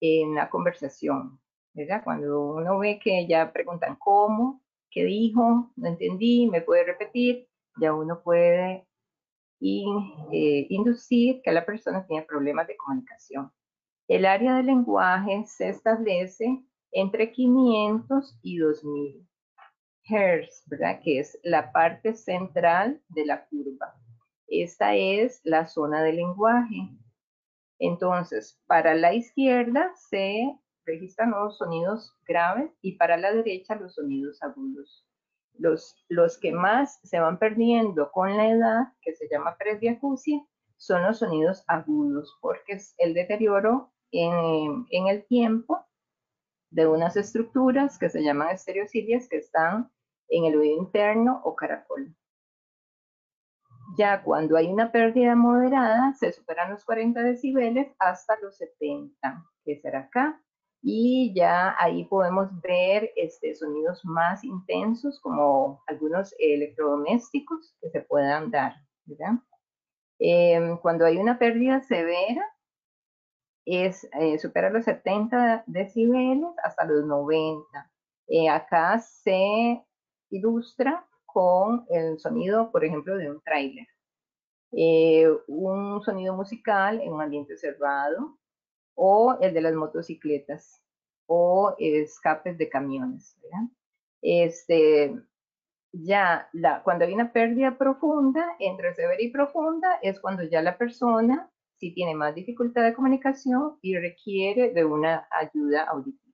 en 0.00 0.34
la 0.34 0.50
conversación, 0.50 1.40
¿verdad? 1.74 2.02
Cuando 2.04 2.54
uno 2.54 2.78
ve 2.78 3.00
que 3.02 3.26
ya 3.26 3.52
preguntan 3.52 3.96
cómo, 3.96 4.62
qué 4.90 5.04
dijo, 5.04 5.72
no 5.76 5.88
entendí, 5.88 6.46
me 6.50 6.60
puede 6.60 6.84
repetir, 6.84 7.48
ya 7.80 7.94
uno 7.94 8.22
puede 8.22 8.86
eh, 9.60 10.66
inducir 10.68 11.40
que 11.42 11.52
la 11.52 11.64
persona 11.64 12.06
tiene 12.06 12.24
problemas 12.24 12.66
de 12.66 12.76
comunicación. 12.76 13.50
El 14.08 14.26
área 14.26 14.56
del 14.56 14.66
lenguaje 14.66 15.44
se 15.46 15.70
establece 15.70 16.62
entre 16.92 17.32
500 17.32 18.38
y 18.42 18.58
2000 18.58 19.26
Hz, 20.04 20.64
¿verdad? 20.66 21.00
Que 21.02 21.20
es 21.20 21.38
la 21.42 21.72
parte 21.72 22.14
central 22.14 23.00
de 23.08 23.26
la 23.26 23.46
curva. 23.46 23.99
Esta 24.50 24.96
es 24.96 25.40
la 25.44 25.68
zona 25.68 26.02
del 26.02 26.16
lenguaje. 26.16 26.90
Entonces, 27.78 28.60
para 28.66 28.94
la 28.94 29.14
izquierda 29.14 29.92
se 29.94 30.58
registran 30.84 31.30
los 31.30 31.56
sonidos 31.56 32.16
graves 32.26 32.72
y 32.82 32.96
para 32.96 33.16
la 33.16 33.32
derecha 33.32 33.76
los 33.76 33.94
sonidos 33.94 34.42
agudos. 34.42 35.06
Los, 35.56 36.38
que 36.38 36.52
más 36.52 36.98
se 37.04 37.20
van 37.20 37.38
perdiendo 37.38 38.10
con 38.10 38.36
la 38.36 38.50
edad, 38.50 38.92
que 39.02 39.14
se 39.14 39.28
llama 39.28 39.56
presbiacusia, 39.56 40.44
son 40.76 41.02
los 41.02 41.18
sonidos 41.18 41.62
agudos, 41.68 42.36
porque 42.40 42.72
es 42.72 42.94
el 42.98 43.14
deterioro 43.14 43.92
en, 44.10 44.86
en 44.90 45.06
el 45.06 45.24
tiempo 45.26 45.86
de 46.70 46.88
unas 46.88 47.16
estructuras 47.16 47.98
que 47.98 48.08
se 48.08 48.22
llaman 48.22 48.50
estereocilias 48.50 49.28
que 49.28 49.36
están 49.36 49.92
en 50.28 50.44
el 50.46 50.56
oído 50.56 50.76
interno 50.76 51.40
o 51.44 51.54
caracol. 51.54 52.16
Ya 53.96 54.22
cuando 54.22 54.56
hay 54.56 54.68
una 54.68 54.92
pérdida 54.92 55.34
moderada, 55.34 56.12
se 56.14 56.32
superan 56.32 56.70
los 56.70 56.84
40 56.84 57.22
decibeles 57.22 57.88
hasta 57.98 58.38
los 58.40 58.56
70, 58.56 59.44
que 59.64 59.80
será 59.80 60.00
acá. 60.00 60.40
Y 60.82 61.34
ya 61.34 61.76
ahí 61.78 62.04
podemos 62.04 62.48
ver 62.62 63.10
este, 63.16 63.54
sonidos 63.54 64.04
más 64.04 64.44
intensos, 64.44 65.20
como 65.20 65.82
algunos 65.86 66.34
electrodomésticos 66.38 67.74
que 67.80 67.90
se 67.90 68.00
puedan 68.02 68.50
dar. 68.50 68.74
Em, 70.18 70.78
cuando 70.78 71.04
hay 71.04 71.18
una 71.18 71.38
pérdida 71.38 71.80
severa, 71.82 72.44
es, 73.66 74.08
eh, 74.18 74.38
supera 74.38 74.70
los 74.70 74.84
70 74.84 75.64
decibeles 75.66 76.50
hasta 76.64 76.84
los 76.84 77.04
90. 77.06 77.90
Eh, 78.28 78.48
acá 78.48 78.98
se 79.00 79.84
ilustra 80.30 81.06
con 81.32 81.86
el 81.90 82.18
sonido, 82.18 82.70
por 82.70 82.84
ejemplo, 82.84 83.16
de 83.16 83.30
un 83.30 83.40
tráiler. 83.42 83.86
Eh, 84.72 85.28
un 85.48 86.00
sonido 86.02 86.34
musical 86.36 87.00
en 87.00 87.12
un 87.12 87.20
ambiente 87.22 87.56
cerrado 87.56 88.38
o 88.94 89.36
el 89.40 89.52
de 89.52 89.60
las 89.60 89.74
motocicletas 89.74 90.80
o 91.26 91.74
escapes 91.78 92.58
de 92.58 92.68
camiones. 92.68 93.36
Este, 94.22 95.14
ya 95.92 96.48
la, 96.52 96.82
cuando 96.82 97.04
hay 97.04 97.14
una 97.14 97.32
pérdida 97.32 97.78
profunda, 97.78 98.44
entre 98.58 98.94
severa 98.94 99.20
y 99.20 99.30
profunda, 99.30 99.98
es 100.02 100.20
cuando 100.20 100.42
ya 100.44 100.62
la 100.62 100.76
persona 100.76 101.50
sí 101.78 101.92
tiene 101.94 102.14
más 102.14 102.34
dificultad 102.34 102.82
de 102.82 102.94
comunicación 102.94 103.78
y 103.80 103.96
requiere 103.96 104.72
de 104.72 104.84
una 104.84 105.26
ayuda 105.30 105.84
auditiva. 105.84 106.29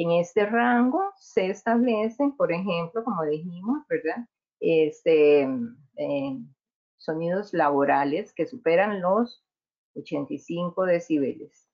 En 0.00 0.12
este 0.12 0.46
rango 0.46 1.12
se 1.16 1.50
establecen, 1.50 2.36
por 2.36 2.52
ejemplo, 2.52 3.02
como 3.02 3.24
dijimos, 3.24 3.84
¿verdad? 3.88 4.28
Este, 4.60 5.42
eh, 5.96 6.38
sonidos 6.98 7.52
laborales 7.52 8.32
que 8.32 8.46
superan 8.46 9.00
los 9.00 9.44
85 9.96 10.84
decibeles. 10.84 11.68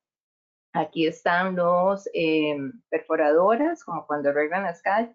Aquí 0.72 1.06
están 1.06 1.54
los 1.56 2.08
eh, 2.14 2.56
perforadoras, 2.88 3.84
como 3.84 4.06
cuando 4.06 4.30
arreglan 4.30 4.62
las 4.62 4.80
calles, 4.80 5.14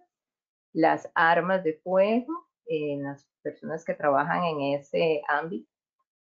las 0.71 1.09
armas 1.15 1.63
de 1.63 1.79
fuego, 1.79 2.47
en 2.67 3.05
las 3.05 3.27
personas 3.41 3.83
que 3.85 3.95
trabajan 3.95 4.43
en 4.43 4.79
ese 4.79 5.23
ámbito, 5.27 5.67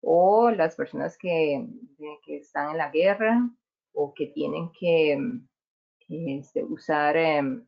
o 0.02 0.52
las 0.52 0.76
personas 0.76 1.18
que, 1.18 1.66
que 2.28 2.38
están 2.38 2.70
en 2.70 2.78
la 2.78 2.92
guerra 2.92 3.50
o 3.92 4.14
que 4.14 4.28
tienen 4.28 4.72
que 4.80 5.18
este, 6.08 6.64
usar 6.64 7.18
em, 7.18 7.66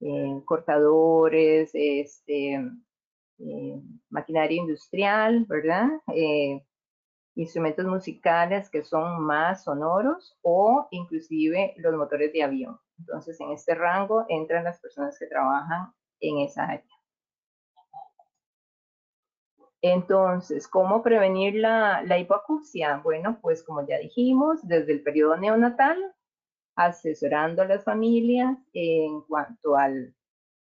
eh, 0.00 0.42
cortadores, 0.44 1.70
este, 1.74 2.54
eh, 3.38 3.80
maquinaria 4.10 4.56
industrial, 4.58 5.44
¿verdad? 5.46 5.88
Eh, 6.14 6.64
instrumentos 7.34 7.86
musicales 7.86 8.70
que 8.70 8.82
son 8.82 9.22
más 9.22 9.64
sonoros 9.64 10.38
o 10.42 10.88
inclusive 10.90 11.74
los 11.78 11.94
motores 11.94 12.32
de 12.32 12.42
avión. 12.42 12.78
Entonces, 12.98 13.38
en 13.40 13.52
este 13.52 13.74
rango 13.74 14.24
entran 14.28 14.64
las 14.64 14.80
personas 14.80 15.18
que 15.18 15.26
trabajan 15.26 15.92
en 16.20 16.38
esa 16.38 16.64
área. 16.64 16.84
Entonces, 19.82 20.66
¿cómo 20.66 21.02
prevenir 21.02 21.54
la, 21.54 22.02
la 22.02 22.18
hipoacusia? 22.18 23.00
Bueno, 23.04 23.38
pues 23.40 23.62
como 23.62 23.86
ya 23.86 23.98
dijimos, 23.98 24.66
desde 24.66 24.92
el 24.92 25.02
periodo 25.02 25.36
neonatal 25.36 26.15
asesorando 26.76 27.62
a 27.62 27.66
las 27.66 27.84
familias 27.84 28.58
en 28.72 29.22
cuanto 29.22 29.76
al 29.76 30.14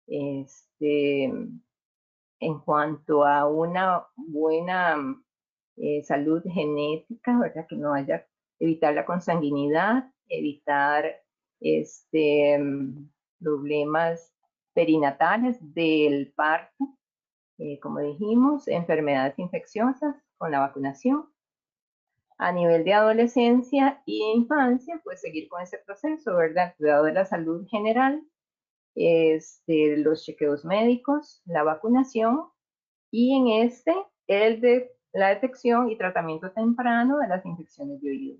este, 0.07 1.25
en 1.25 2.59
cuanto 2.65 3.25
a 3.25 3.47
una 3.47 4.05
buena 4.15 4.97
eh, 5.77 6.01
salud 6.03 6.41
genética, 6.51 7.37
¿verdad? 7.39 7.67
Que 7.67 7.75
no 7.75 7.93
haya, 7.93 8.25
evitar 8.59 8.93
la 8.93 9.05
consanguinidad, 9.05 10.11
evitar 10.27 11.21
este, 11.59 12.59
problemas 13.39 14.33
perinatales 14.73 15.57
del 15.73 16.31
parto, 16.33 16.97
eh, 17.57 17.79
como 17.79 17.99
dijimos, 17.99 18.67
enfermedades 18.67 19.37
infecciosas 19.37 20.15
con 20.37 20.51
la 20.51 20.59
vacunación, 20.59 21.29
a 22.39 22.53
nivel 22.53 22.85
de 22.85 22.93
adolescencia 22.93 24.01
y 24.05 24.23
infancia, 24.33 24.99
pues 25.03 25.19
seguir 25.19 25.49
con 25.49 25.61
ese 25.61 25.77
proceso, 25.79 26.37
¿verdad? 26.37 26.73
Cuidado 26.77 27.03
de 27.03 27.13
la 27.13 27.25
salud 27.25 27.67
general, 27.67 28.23
este, 28.95 29.97
los 29.97 30.23
chequeos 30.23 30.63
médicos, 30.63 31.41
la 31.45 31.63
vacunación 31.63 32.45
y 33.11 33.35
en 33.35 33.65
este, 33.67 33.93
el 34.27 34.61
de 34.61 34.89
la 35.11 35.29
detección 35.29 35.89
y 35.91 35.97
tratamiento 35.97 36.51
temprano 36.51 37.17
de 37.17 37.27
las 37.27 37.45
infecciones 37.45 38.01
de 38.01 38.09
oído. 38.09 38.37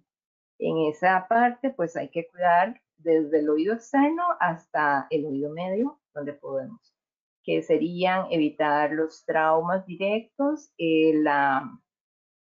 En 0.60 0.90
esa 0.90 1.28
parte, 1.28 1.70
pues 1.70 1.98
hay 1.98 2.10
que 2.10 2.28
cuidar 2.30 2.82
desde 2.98 3.40
el 3.40 3.50
oído 3.50 3.74
externo 3.74 4.24
hasta 4.40 5.08
el 5.10 5.26
oído 5.26 5.52
medio, 5.52 6.00
donde 6.14 6.34
podemos, 6.34 6.96
que 7.44 7.64
serían 7.64 8.28
evitar 8.32 8.92
los 8.94 9.26
traumas 9.26 9.86
directos, 9.86 10.72
eh, 10.78 11.14
la 11.16 11.70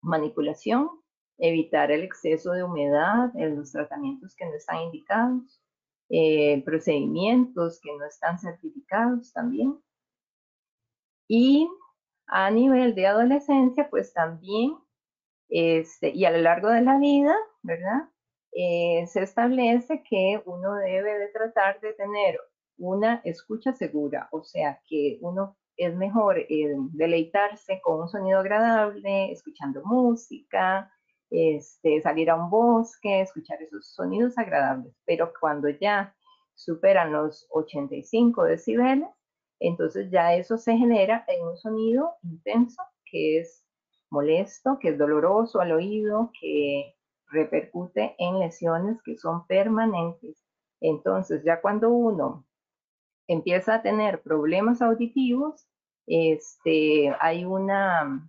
manipulación 0.02 1.01
evitar 1.38 1.90
el 1.90 2.02
exceso 2.02 2.52
de 2.52 2.62
humedad 2.62 3.34
en 3.36 3.56
los 3.56 3.72
tratamientos 3.72 4.34
que 4.36 4.44
no 4.46 4.54
están 4.54 4.82
indicados, 4.82 5.62
eh, 6.08 6.62
procedimientos 6.64 7.80
que 7.80 7.90
no 7.96 8.04
están 8.06 8.38
certificados 8.38 9.32
también. 9.32 9.78
Y 11.28 11.68
a 12.26 12.50
nivel 12.50 12.94
de 12.94 13.06
adolescencia, 13.06 13.88
pues 13.90 14.12
también, 14.12 14.76
este, 15.48 16.10
y 16.10 16.24
a 16.24 16.30
lo 16.30 16.38
largo 16.38 16.68
de 16.68 16.82
la 16.82 16.98
vida, 16.98 17.34
¿verdad? 17.62 18.08
Eh, 18.52 19.06
se 19.06 19.22
establece 19.22 20.02
que 20.02 20.42
uno 20.44 20.74
debe 20.76 21.18
de 21.18 21.28
tratar 21.28 21.80
de 21.80 21.94
tener 21.94 22.38
una 22.78 23.20
escucha 23.24 23.72
segura, 23.72 24.28
o 24.32 24.42
sea, 24.42 24.80
que 24.86 25.18
uno 25.22 25.56
es 25.76 25.94
mejor 25.96 26.38
eh, 26.38 26.74
deleitarse 26.92 27.80
con 27.82 28.02
un 28.02 28.08
sonido 28.08 28.40
agradable, 28.40 29.32
escuchando 29.32 29.82
música, 29.84 30.92
este, 31.32 32.02
salir 32.02 32.28
a 32.30 32.36
un 32.36 32.50
bosque, 32.50 33.22
escuchar 33.22 33.62
esos 33.62 33.88
sonidos 33.94 34.36
agradables, 34.36 34.94
pero 35.06 35.32
cuando 35.40 35.70
ya 35.70 36.14
superan 36.54 37.10
los 37.12 37.46
85 37.50 38.44
decibeles, 38.44 39.08
entonces 39.58 40.10
ya 40.10 40.34
eso 40.34 40.58
se 40.58 40.76
genera 40.76 41.24
en 41.28 41.46
un 41.46 41.56
sonido 41.56 42.16
intenso 42.22 42.82
que 43.06 43.38
es 43.40 43.64
molesto, 44.10 44.78
que 44.78 44.90
es 44.90 44.98
doloroso 44.98 45.60
al 45.60 45.72
oído, 45.72 46.30
que 46.38 46.94
repercute 47.28 48.14
en 48.18 48.38
lesiones 48.38 49.00
que 49.02 49.16
son 49.16 49.46
permanentes. 49.46 50.36
Entonces 50.82 51.42
ya 51.44 51.62
cuando 51.62 51.88
uno 51.88 52.44
empieza 53.26 53.76
a 53.76 53.82
tener 53.82 54.20
problemas 54.20 54.82
auditivos, 54.82 55.66
este, 56.06 57.14
hay 57.20 57.46
una, 57.46 58.28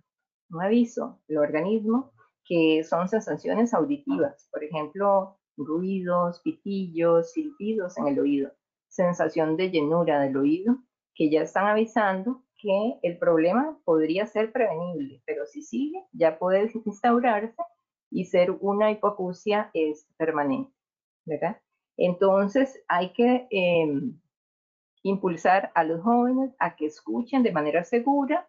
un 0.50 0.62
aviso 0.62 1.20
del 1.28 1.38
organismo 1.38 2.13
que 2.44 2.84
son 2.84 3.08
sensaciones 3.08 3.72
auditivas, 3.74 4.48
por 4.50 4.62
ejemplo, 4.62 5.38
ruidos, 5.56 6.40
pitillos, 6.40 7.32
silbidos 7.32 7.96
en 7.98 8.08
el 8.08 8.18
oído, 8.18 8.52
sensación 8.88 9.56
de 9.56 9.70
llenura 9.70 10.20
del 10.20 10.36
oído, 10.36 10.76
que 11.14 11.30
ya 11.30 11.42
están 11.42 11.66
avisando 11.66 12.42
que 12.56 12.98
el 13.02 13.18
problema 13.18 13.78
podría 13.84 14.26
ser 14.26 14.52
prevenible, 14.52 15.22
pero 15.26 15.46
si 15.46 15.62
sigue, 15.62 16.04
ya 16.12 16.38
puede 16.38 16.70
instaurarse 16.84 17.54
y 18.10 18.24
ser 18.26 18.50
una 18.60 18.90
hipoacusia 18.90 19.70
es 19.74 20.06
permanente, 20.16 20.72
¿verdad? 21.24 21.60
Entonces 21.96 22.82
hay 22.88 23.12
que 23.12 23.46
em, 23.50 24.20
impulsar 25.02 25.70
a 25.74 25.84
los 25.84 26.02
jóvenes 26.02 26.54
a 26.58 26.76
que 26.76 26.86
escuchen 26.86 27.42
de 27.42 27.52
manera 27.52 27.84
segura 27.84 28.48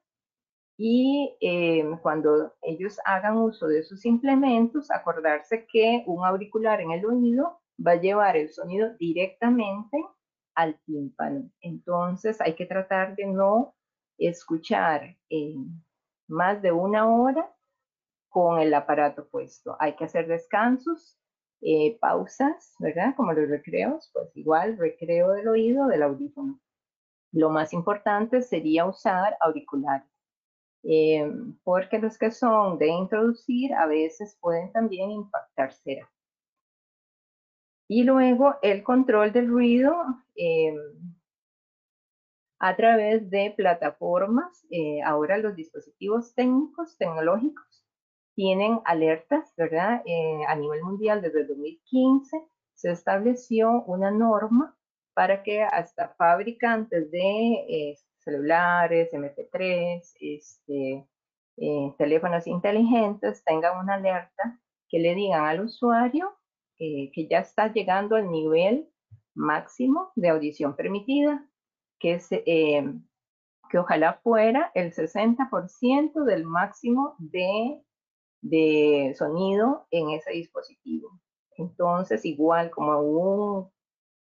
y 0.77 1.37
em, 1.39 1.97
cuando 1.99 2.53
ellos 2.61 2.99
hagan 3.05 3.37
uso 3.37 3.67
de 3.67 3.79
esos 3.79 4.05
implementos, 4.05 4.91
acordarse 4.91 5.65
que 5.67 6.03
un 6.05 6.25
auricular 6.25 6.81
en 6.81 6.91
el 6.91 7.05
oído 7.05 7.61
va 7.85 7.91
a 7.91 8.01
llevar 8.01 8.35
el 8.37 8.49
sonido 8.49 8.93
directamente 8.97 9.97
al 10.55 10.79
tímpano. 10.85 11.49
Entonces 11.61 12.41
hay 12.41 12.55
que 12.55 12.65
tratar 12.65 13.15
de 13.15 13.25
no 13.27 13.75
escuchar 14.17 15.17
más 16.27 16.61
de 16.61 16.71
una 16.71 17.07
hora 17.07 17.53
con 18.29 18.59
el 18.59 18.73
aparato 18.73 19.27
puesto. 19.29 19.77
Hay 19.79 19.95
que 19.95 20.05
hacer 20.05 20.27
descansos, 20.27 21.17
eh, 21.61 21.97
pausas, 21.99 22.75
¿verdad? 22.79 23.15
Como 23.15 23.33
los 23.33 23.49
recreos, 23.49 24.09
pues 24.13 24.35
igual 24.35 24.77
recreo 24.77 25.31
del 25.31 25.47
oído, 25.47 25.87
del 25.87 26.03
audífono. 26.03 26.59
Lo 27.31 27.49
más 27.49 27.73
importante 27.73 28.41
sería 28.41 28.85
usar 28.85 29.37
auriculares 29.41 30.14
eh, 30.87 31.31
porque 31.63 31.99
los 31.99 32.17
que 32.17 32.31
son 32.31 32.77
de 32.77 32.87
introducir 32.87 33.73
a 33.73 33.87
veces 33.87 34.37
pueden 34.39 34.71
también 34.71 35.11
impactar 35.11 35.73
cera. 35.73 36.09
Y 37.87 38.03
luego 38.03 38.55
el 38.61 38.83
control 38.83 39.31
del 39.31 39.47
ruido, 39.47 39.95
eh, 40.35 40.73
a 42.59 42.75
través 42.75 43.29
de 43.29 43.53
plataformas. 43.55 44.65
Eh, 44.69 45.01
ahora 45.03 45.37
los 45.37 45.55
dispositivos 45.55 46.33
técnicos, 46.35 46.97
tecnológicos, 46.97 47.85
tienen 48.35 48.79
alertas, 48.85 49.53
¿verdad? 49.55 50.01
Eh, 50.05 50.41
a 50.47 50.55
nivel 50.55 50.83
mundial 50.83 51.21
desde 51.21 51.41
el 51.41 51.47
2015 51.47 52.37
se 52.73 52.91
estableció 52.91 53.83
una 53.83 54.11
norma 54.11 54.75
para 55.13 55.43
que 55.43 55.61
hasta 55.63 56.09
fabricantes 56.15 57.09
de 57.11 57.53
eh, 57.69 57.97
celulares, 58.25 59.13
MP3, 59.13 60.01
este, 60.19 61.07
teléfonos 61.97 62.47
inteligentes 62.47 63.43
tengan 63.45 63.77
una 63.77 63.93
alerta 63.93 64.59
que 64.89 64.99
le 64.99 65.15
digan 65.15 65.45
al 65.45 65.61
usuario 65.61 66.35
que 66.77 67.27
ya 67.29 67.39
está 67.39 67.71
llegando 67.71 68.17
al 68.17 68.29
nivel 68.29 68.89
máximo 69.33 70.11
de 70.15 70.29
audición 70.29 70.75
permitida, 70.75 71.47
que, 71.99 72.19
eh, 72.31 72.93
que 73.69 73.77
ojalá 73.77 74.19
fuera 74.23 74.71
el 74.73 74.93
60% 74.93 76.23
del 76.23 76.45
máximo 76.45 77.15
de, 77.19 77.81
de 78.41 79.13
sonido 79.17 79.87
en 79.91 80.11
ese 80.11 80.31
dispositivo. 80.31 81.19
Entonces, 81.57 82.25
igual 82.25 82.71
como 82.71 82.99
un 82.99 83.71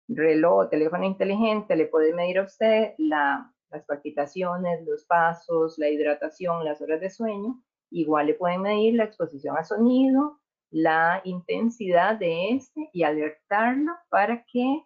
reloj, 0.09 0.69
teléfono 0.71 1.05
inteligente, 1.05 1.77
le 1.77 1.87
puede 1.87 2.13
medir 2.13 2.39
a 2.39 2.45
usted 2.45 2.95
la, 2.99 3.53
las 3.71 3.85
palpitaciones, 3.85 4.85
los 4.87 5.05
pasos, 5.05 5.79
la 5.79 5.89
hidratación, 5.89 6.65
las 6.65 6.81
horas 6.81 7.01
de 7.01 7.11
sueño. 7.11 7.63
Igual 7.91 8.27
le 8.27 8.35
pueden 8.35 8.63
medir 8.63 8.95
la 8.95 9.05
exposición 9.05 9.57
a 9.57 9.65
sonido, 9.65 10.41
la 10.71 11.21
intensidad 11.25 12.17
de 12.17 12.51
este 12.51 12.91
y 12.93 13.03
alertarlo 13.03 13.93
para 14.09 14.45
que 14.45 14.85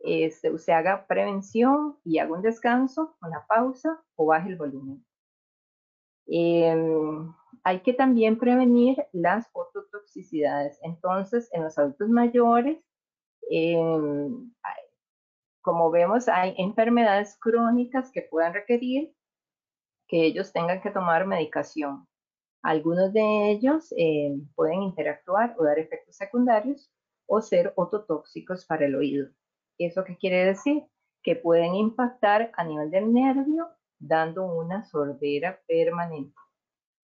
este, 0.00 0.50
usted 0.50 0.72
haga 0.72 1.06
prevención 1.06 1.96
y 2.04 2.18
haga 2.18 2.32
un 2.32 2.42
descanso, 2.42 3.16
una 3.22 3.46
pausa 3.46 4.02
o 4.16 4.26
baje 4.26 4.48
el 4.48 4.56
volumen. 4.56 5.04
Em, 6.26 7.32
hay 7.64 7.80
que 7.80 7.92
también 7.92 8.38
prevenir 8.38 8.96
las 9.12 9.48
ototoxicidades. 9.52 10.78
Entonces, 10.82 11.48
en 11.52 11.64
los 11.64 11.78
adultos 11.78 12.08
mayores, 12.08 12.78
em, 13.50 14.52
como 15.62 15.90
vemos, 15.90 16.28
hay 16.28 16.54
enfermedades 16.58 17.38
crónicas 17.40 18.10
que 18.10 18.22
puedan 18.22 18.52
requerir 18.52 19.14
que 20.08 20.26
ellos 20.26 20.52
tengan 20.52 20.82
que 20.82 20.90
tomar 20.90 21.26
medicación. 21.26 22.06
Algunos 22.62 23.12
de 23.12 23.50
ellos 23.50 23.92
em, 23.96 24.46
pueden 24.54 24.82
interactuar 24.82 25.56
o 25.58 25.64
dar 25.64 25.78
efectos 25.78 26.16
secundarios 26.16 26.92
o 27.26 27.40
ser 27.40 27.72
ototóxicos 27.76 28.66
para 28.66 28.86
el 28.86 28.94
oído. 28.94 29.30
¿Eso 29.78 30.04
qué 30.04 30.16
quiere 30.16 30.44
decir? 30.44 30.84
Que 31.22 31.36
pueden 31.36 31.74
impactar 31.74 32.52
a 32.56 32.64
nivel 32.64 32.90
del 32.90 33.12
nervio 33.12 33.68
dando 33.98 34.44
una 34.44 34.84
sordera 34.84 35.60
permanente. 35.66 36.36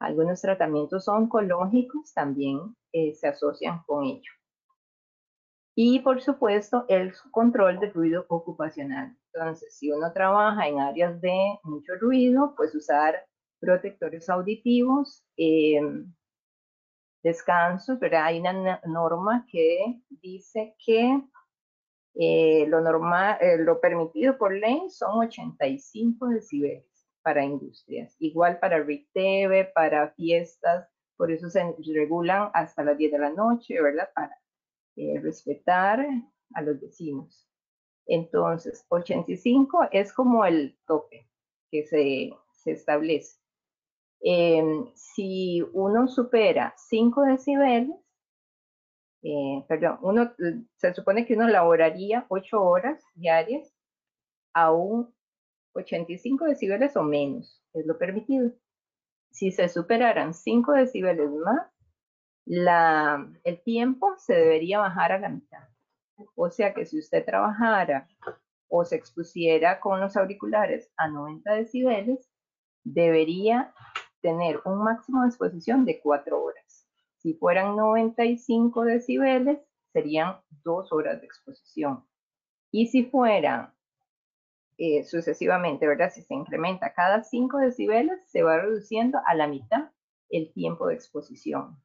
Algunos 0.01 0.41
tratamientos 0.41 1.09
oncológicos 1.09 2.13
también 2.13 2.77
eh, 2.93 3.15
se 3.15 3.29
asocian 3.29 3.83
con 3.87 4.05
ello. 4.05 4.38
Y 5.81 6.01
por 6.01 6.21
supuesto, 6.21 6.87
el 6.89 7.13
control 7.31 7.79
del 7.79 7.93
ruido 7.93 8.27
ocupacional. 8.31 9.17
Entonces, 9.33 9.77
si 9.77 9.93
uno 9.93 10.13
trabaja 10.13 10.67
en 10.67 10.81
áreas 10.81 11.21
de 11.21 11.57
mucho 11.63 11.93
ruido, 12.01 12.55
pues 12.57 12.75
usar 12.75 13.25
protectores 13.61 14.29
auditivos, 14.29 15.25
em, 15.37 16.13
descansos, 17.23 18.01
¿verdad? 18.01 18.25
Hay 18.25 18.41
una 18.41 18.81
norma 18.87 19.47
que 19.49 20.01
dice 20.09 20.75
que 20.85 21.23
eh, 22.15 22.67
lo 22.67 22.81
normal, 22.81 23.39
eh, 23.41 23.59
lo 23.59 23.81
permitido 23.81 24.37
por 24.37 24.53
ley 24.53 24.91
son 24.91 25.21
85 25.27 26.27
decibeles 26.27 27.07
para 27.23 27.45
industrias. 27.45 28.17
Igual 28.19 28.59
para 28.59 28.83
RITV, 28.83 29.73
para 29.73 30.11
fiestas, 30.15 30.89
por 31.17 31.31
eso 31.31 31.49
se 31.49 31.63
regulan 31.95 32.51
hasta 32.53 32.83
las 32.83 32.99
10 32.99 33.13
de 33.13 33.19
la 33.21 33.31
noche, 33.31 33.81
¿verdad? 33.81 34.11
Para 34.13 34.37
eh, 34.99 35.21
respetar 35.21 36.05
a 36.55 36.63
los 36.63 36.81
vecinos. 36.81 37.49
Entonces, 38.07 38.85
85 38.89 39.91
es 39.93 40.13
como 40.13 40.45
el 40.45 40.77
tope 40.87 41.29
que 41.71 41.85
se, 41.85 42.31
se 42.53 42.73
establece. 42.73 43.39
Em, 44.21 44.91
si 44.95 45.63
uno 45.73 46.09
supera 46.09 46.75
5 46.77 47.23
decibeles, 47.23 47.97
eh, 49.23 49.65
perdón, 49.69 49.99
uno, 50.03 50.33
se 50.77 50.95
supone 50.95 51.27
que 51.27 51.35
uno 51.35 51.47
laboraría 51.49 52.27
8 52.29 52.61
horas 52.61 53.01
diarias 53.15 53.73
a 54.55 54.73
un 54.73 55.15
85 55.75 56.47
decibeles 56.47 56.97
o 56.97 57.05
menos, 57.05 57.63
es 57.73 57.87
lo 57.87 57.99
permitido. 57.99 58.51
Si 59.31 59.53
se 59.53 59.69
superaran 59.69 60.35
5 60.35 60.73
decibeles 60.73 61.31
más, 61.31 61.71
la, 62.49 63.31
el 63.45 63.63
tiempo 63.63 64.15
se 64.17 64.33
debería 64.33 64.79
bajar 64.79 65.13
a 65.13 65.19
la 65.19 65.29
mitad. 65.29 65.69
O 66.35 66.49
sea 66.51 66.73
que 66.73 66.87
si 66.87 66.99
usted 66.99 67.25
trabajara 67.25 68.09
o 68.69 68.87
se 68.87 68.97
expusiera 68.97 69.81
con 69.81 70.01
los 70.01 70.17
auriculares 70.17 70.91
a 70.97 71.09
90 71.09 71.53
decibeles, 71.53 72.31
debería 72.85 73.75
tener 74.23 74.63
un 74.65 74.83
máximo 74.83 75.23
de 75.23 75.29
exposición 75.29 75.85
de 75.85 76.01
4 76.01 76.43
horas. 76.43 76.89
Si 77.19 77.35
fueran 77.35 77.77
95 77.77 78.83
decibeles, 78.85 79.59
serían 79.93 80.41
dos 80.65 80.91
horas 80.91 81.21
de 81.21 81.27
exposición. 81.27 82.05
Y 82.71 82.87
si 82.87 83.05
fueran 83.05 83.75
eh, 84.79 85.05
sucesivamente, 85.05 85.87
¿verdad? 85.87 86.11
Si 86.11 86.23
se 86.23 86.33
incrementa 86.35 86.95
cada 86.95 87.23
5 87.23 87.59
decibeles, 87.59 88.19
se 88.31 88.43
va 88.43 88.59
reduciendo 88.59 89.19
a 89.27 89.35
la 89.35 89.49
mitad 89.49 89.91
el 90.31 90.51
tiempo 90.55 90.87
de 90.87 90.95
exposición. 90.95 91.79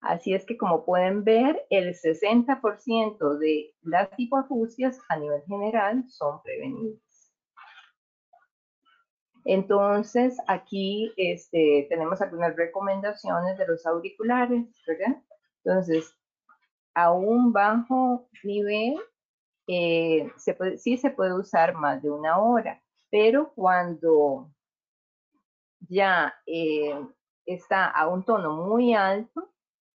Así 0.00 0.32
es 0.34 0.46
que 0.46 0.56
como 0.56 0.84
pueden 0.84 1.24
ver, 1.24 1.66
el 1.68 1.94
60% 1.94 3.38
de 3.38 3.74
las 3.82 4.08
hipoacusias 4.16 4.98
a 5.08 5.16
nivel 5.16 5.42
general 5.42 6.04
son 6.08 6.42
prevenidas. 6.42 7.00
Entonces, 9.44 10.38
aquí 10.46 11.12
este, 11.16 11.86
tenemos 11.88 12.20
algunas 12.20 12.56
recomendaciones 12.56 13.58
de 13.58 13.66
los 13.66 13.84
auriculares, 13.86 14.66
¿verdad? 14.86 15.22
Entonces, 15.64 16.14
a 16.94 17.12
un 17.12 17.52
bajo 17.52 18.28
nivel, 18.42 18.98
eh, 19.66 20.30
sí 20.78 20.96
se 20.96 21.10
puede 21.10 21.34
usar 21.34 21.74
más 21.74 22.02
de 22.02 22.10
una 22.10 22.38
hora, 22.38 22.82
pero 23.10 23.52
cuando 23.54 24.50
ya 25.88 26.34
eh, 26.46 26.94
está 27.46 27.86
a 27.86 28.08
un 28.08 28.24
tono 28.24 28.54
muy 28.56 28.94
alto, 28.94 29.50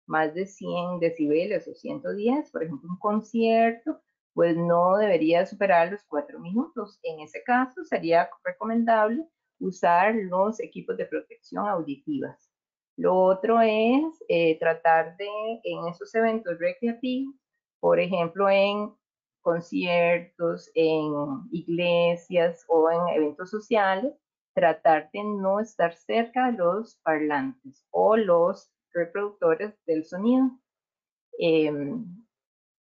más 0.06 0.34
de 0.34 0.46
100 0.46 1.00
decibeles 1.00 1.66
o 1.68 1.74
110, 1.74 2.50
por 2.50 2.62
ejemplo, 2.62 2.88
un 2.90 2.98
concierto, 2.98 4.00
pues 4.34 4.56
no 4.56 4.96
debería 4.96 5.46
superar 5.46 5.92
los 5.92 6.02
cuatro 6.04 6.38
minutos. 6.40 6.98
En 7.02 7.20
ese 7.20 7.42
caso, 7.44 7.84
sería 7.84 8.28
recomendable 8.44 9.26
usar 9.60 10.14
los 10.14 10.60
equipos 10.60 10.96
de 10.96 11.06
protección 11.06 11.66
auditivas. 11.66 12.50
Lo 12.96 13.16
otro 13.16 13.60
es 13.60 14.22
eh, 14.28 14.58
tratar 14.58 15.16
de, 15.16 15.26
en 15.64 15.88
esos 15.88 16.14
eventos 16.14 16.58
recreativos, 16.58 17.34
por 17.80 17.98
ejemplo, 17.98 18.48
en 18.48 18.94
conciertos, 19.40 20.70
en 20.74 21.12
iglesias 21.52 22.64
o 22.68 22.90
en 22.90 23.16
eventos 23.16 23.50
sociales, 23.50 24.14
tratar 24.54 25.10
de 25.12 25.22
no 25.24 25.60
estar 25.60 25.92
cerca 25.94 26.50
de 26.50 26.58
los 26.58 26.96
parlantes 27.02 27.84
o 27.90 28.16
los 28.16 28.70
reproductores 28.94 29.74
del 29.86 30.04
sonido. 30.04 30.50
Em, 31.38 32.04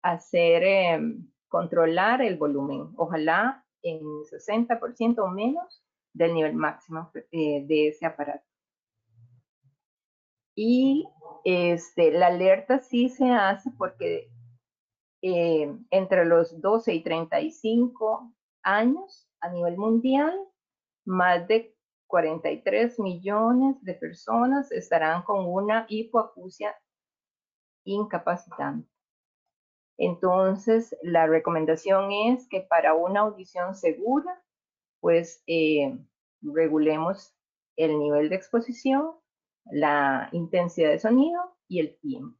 hacer, 0.03 0.63
em, 0.65 1.29
controlar 1.49 2.23
el 2.23 2.37
volumen, 2.37 2.93
ojalá 2.97 3.65
en 3.83 4.01
60% 4.25 5.25
o 5.25 5.29
menos 5.31 5.83
del 6.15 6.35
nivel 6.35 6.55
máximo 6.55 7.11
eh, 7.31 7.65
de 7.67 7.89
ese 7.89 8.07
aparato. 8.07 8.45
Y 10.57 11.09
este, 11.45 12.11
la 12.11 12.29
alerta 12.29 12.81
sí 12.81 13.09
se 13.09 13.31
hace 13.31 13.71
porque 13.79 14.29
eh, 15.23 15.73
entre 15.91 16.25
los 16.25 16.61
12 16.61 16.95
y 16.95 17.03
35 17.03 18.35
años 18.63 19.29
a 19.41 19.49
nivel 19.51 19.77
mundial, 19.77 20.37
más 21.05 21.47
de 21.49 21.77
43 22.09 22.99
millones 22.99 23.77
de 23.83 23.95
personas 23.95 24.73
estarán 24.73 25.23
con 25.23 25.47
una 25.47 25.87
hipoacusia 25.89 26.75
incapacitante. 27.85 28.89
Entonces, 29.99 30.97
la 31.03 31.27
recomendación 31.27 32.11
es 32.13 32.49
que 32.49 32.61
para 32.61 32.95
una 32.95 33.21
audición 33.21 33.75
segura, 33.75 34.43
pues 35.01 35.43
eh, 35.47 35.99
regulemos 36.41 37.35
el 37.77 37.99
nivel 37.99 38.29
de 38.29 38.37
exposición, 38.37 39.13
la 39.71 40.29
intensidad 40.33 40.91
de 40.91 40.99
sonido 40.99 41.57
y 41.69 41.81
el 41.81 41.99
tiempo. 41.99 42.38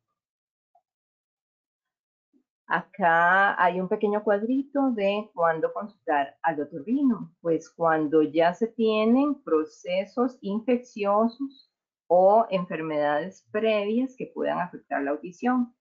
Acá 2.71 3.61
hay 3.63 3.81
un 3.81 3.89
pequeño 3.89 4.23
cuadrito 4.23 4.91
de 4.91 5.31
cuándo 5.35 5.73
consultar 5.73 6.37
al 6.43 6.61
otorrino. 6.61 7.35
Pues 7.41 7.71
cuando 7.71 8.23
ya 8.23 8.53
se 8.53 8.67
tienen 8.67 9.43
procesos 9.43 10.37
infecciosos 10.43 11.71
o 12.09 12.47
enfermedades 12.51 13.49
previas 13.51 14.15
que 14.17 14.27
puedan 14.27 14.59
afectar 14.59 15.03
la 15.03 15.13
audición. 15.13 15.75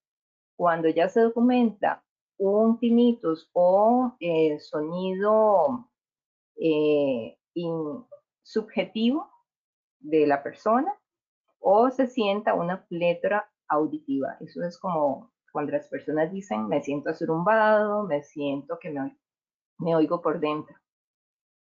Cuando 0.56 0.88
ya 0.88 1.10
se 1.10 1.20
documenta 1.20 2.06
un 2.38 2.80
tinnitus 2.80 3.50
o 3.52 4.16
eh, 4.22 4.58
sonido 4.60 5.90
eh, 6.56 7.38
subjetivo 8.44 9.30
de 10.00 10.26
la 10.26 10.42
persona 10.42 10.94
o 11.60 11.90
se 11.90 12.08
sienta 12.08 12.54
una 12.54 12.86
plétora 12.86 13.52
auditiva. 13.68 14.38
Eso 14.40 14.64
es 14.64 14.80
como 14.80 15.34
cuando 15.52 15.72
las 15.72 15.88
personas 15.88 16.32
dicen, 16.32 16.68
me 16.68 16.82
siento 16.84 17.10
asurumbado, 17.10 18.04
me 18.04 18.24
siento 18.24 18.78
que 18.80 18.90
me, 18.90 19.18
me 19.80 19.96
oigo 19.96 20.22
por 20.22 20.40
dentro. 20.40 20.76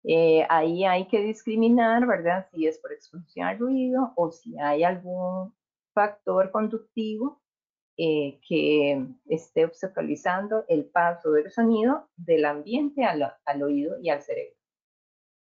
Eh, 0.04 0.46
ahí 0.50 0.86
hay 0.86 1.08
que 1.08 1.22
discriminar, 1.22 2.06
¿verdad? 2.06 2.48
Si 2.52 2.66
es 2.66 2.78
por 2.80 2.94
exposición 2.94 3.48
al 3.48 3.60
ruido 3.60 4.14
o 4.16 4.32
si 4.32 4.58
hay 4.58 4.84
algún 4.84 5.54
factor 5.94 6.52
conductivo 6.52 7.42
eh, 7.98 8.40
que 8.48 9.08
esté 9.26 9.66
obstaculizando 9.66 10.64
el 10.68 10.86
paso 10.86 11.32
del 11.32 11.50
sonido 11.52 12.08
del 12.16 12.46
ambiente 12.46 13.04
al, 13.04 13.34
al, 13.44 13.64
oído 13.64 14.00
y 14.00 14.10
al 14.10 14.22
cerebro. 14.22 14.56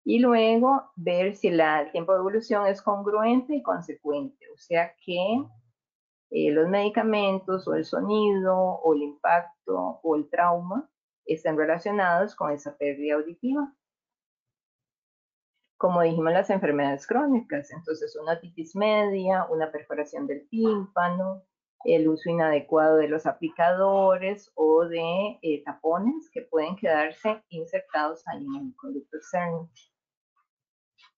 Y 0.05 0.20
luego 0.20 0.92
ver 0.94 1.35
si 1.35 1.51
la, 1.51 1.83
el 1.83 1.90
tiempo 1.90 2.12
de 2.12 2.20
evolución 2.20 2.66
es 2.68 2.81
congruente 2.81 3.57
y 3.57 3.62
consecuente, 3.62 4.49
o 4.55 4.57
sea 4.57 4.94
que 5.05 5.42
eh, 6.31 6.51
los 6.51 6.69
medicamentos 6.69 7.69
o 7.69 7.75
el 7.75 7.85
sonido 7.85 8.57
o 8.57 8.95
el 8.95 9.03
impacto 9.03 10.01
o 10.03 10.17
el 10.17 10.29
trauma 10.29 10.91
están 11.25 11.57
relacionados 11.57 12.35
con 12.35 12.53
esa 12.53 12.77
pérdida 12.77 13.15
auditiva. 13.15 13.73
Como 15.79 16.03
dijimos, 16.03 16.33
las 16.33 16.51
enfermedades 16.51 17.07
crónicas, 17.07 17.71
entonces 17.71 18.17
una 18.21 18.35
otitis 18.35 18.75
media, 18.75 19.47
una 19.51 19.71
perforación 19.71 20.27
del 20.27 20.49
tímpano, 20.49 21.43
el 21.85 22.09
uso 22.09 22.31
inadecuado 22.31 22.97
de 22.97 23.09
los 23.09 23.27
aplicadores 23.27 24.51
o 24.55 24.87
de 24.87 25.39
eh, 25.43 25.62
tapones 25.65 26.31
que 26.33 26.43
pueden 26.43 26.77
quedarse 26.77 27.43
insertados 27.51 28.27
ahí 28.27 28.45
en 28.45 28.69
el 28.69 28.77
conducto 28.77 29.17
externo. 29.19 29.71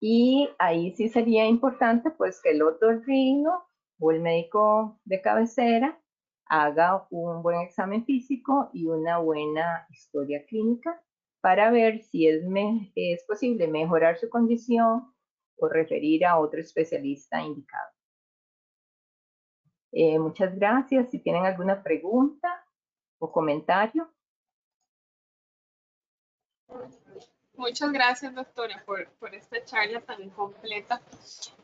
Y 0.00 0.48
ahí 0.58 0.92
sí 0.94 1.08
sería 1.08 1.46
importante 1.46 2.10
pues 2.10 2.40
que 2.42 2.50
el 2.50 2.62
otorrino 2.62 3.68
o 3.98 4.10
el 4.10 4.20
médico 4.20 5.00
de 5.04 5.20
cabecera 5.20 6.00
haga 6.46 7.06
un 7.10 7.42
buen 7.42 7.60
examen 7.60 8.04
físico 8.04 8.70
y 8.72 8.86
una 8.86 9.18
buena 9.18 9.86
historia 9.90 10.44
clínica 10.46 11.02
para 11.40 11.70
ver 11.70 12.02
si 12.02 12.26
es, 12.26 12.42
es 12.94 13.24
posible 13.24 13.68
mejorar 13.68 14.18
su 14.18 14.28
condición 14.28 15.12
o 15.56 15.68
referir 15.68 16.24
a 16.24 16.38
otro 16.38 16.60
especialista 16.60 17.42
indicado. 17.42 17.90
Eh, 19.92 20.18
muchas 20.18 20.54
gracias. 20.56 21.10
Si 21.10 21.18
tienen 21.18 21.44
alguna 21.44 21.82
pregunta 21.82 22.48
o 23.18 23.32
comentario. 23.32 24.08
Muchas 27.58 27.90
gracias, 27.90 28.32
doctora, 28.36 28.80
por, 28.86 29.34
esta 29.34 29.64
charla 29.64 30.00
tan 30.00 30.30
completa. 30.30 31.02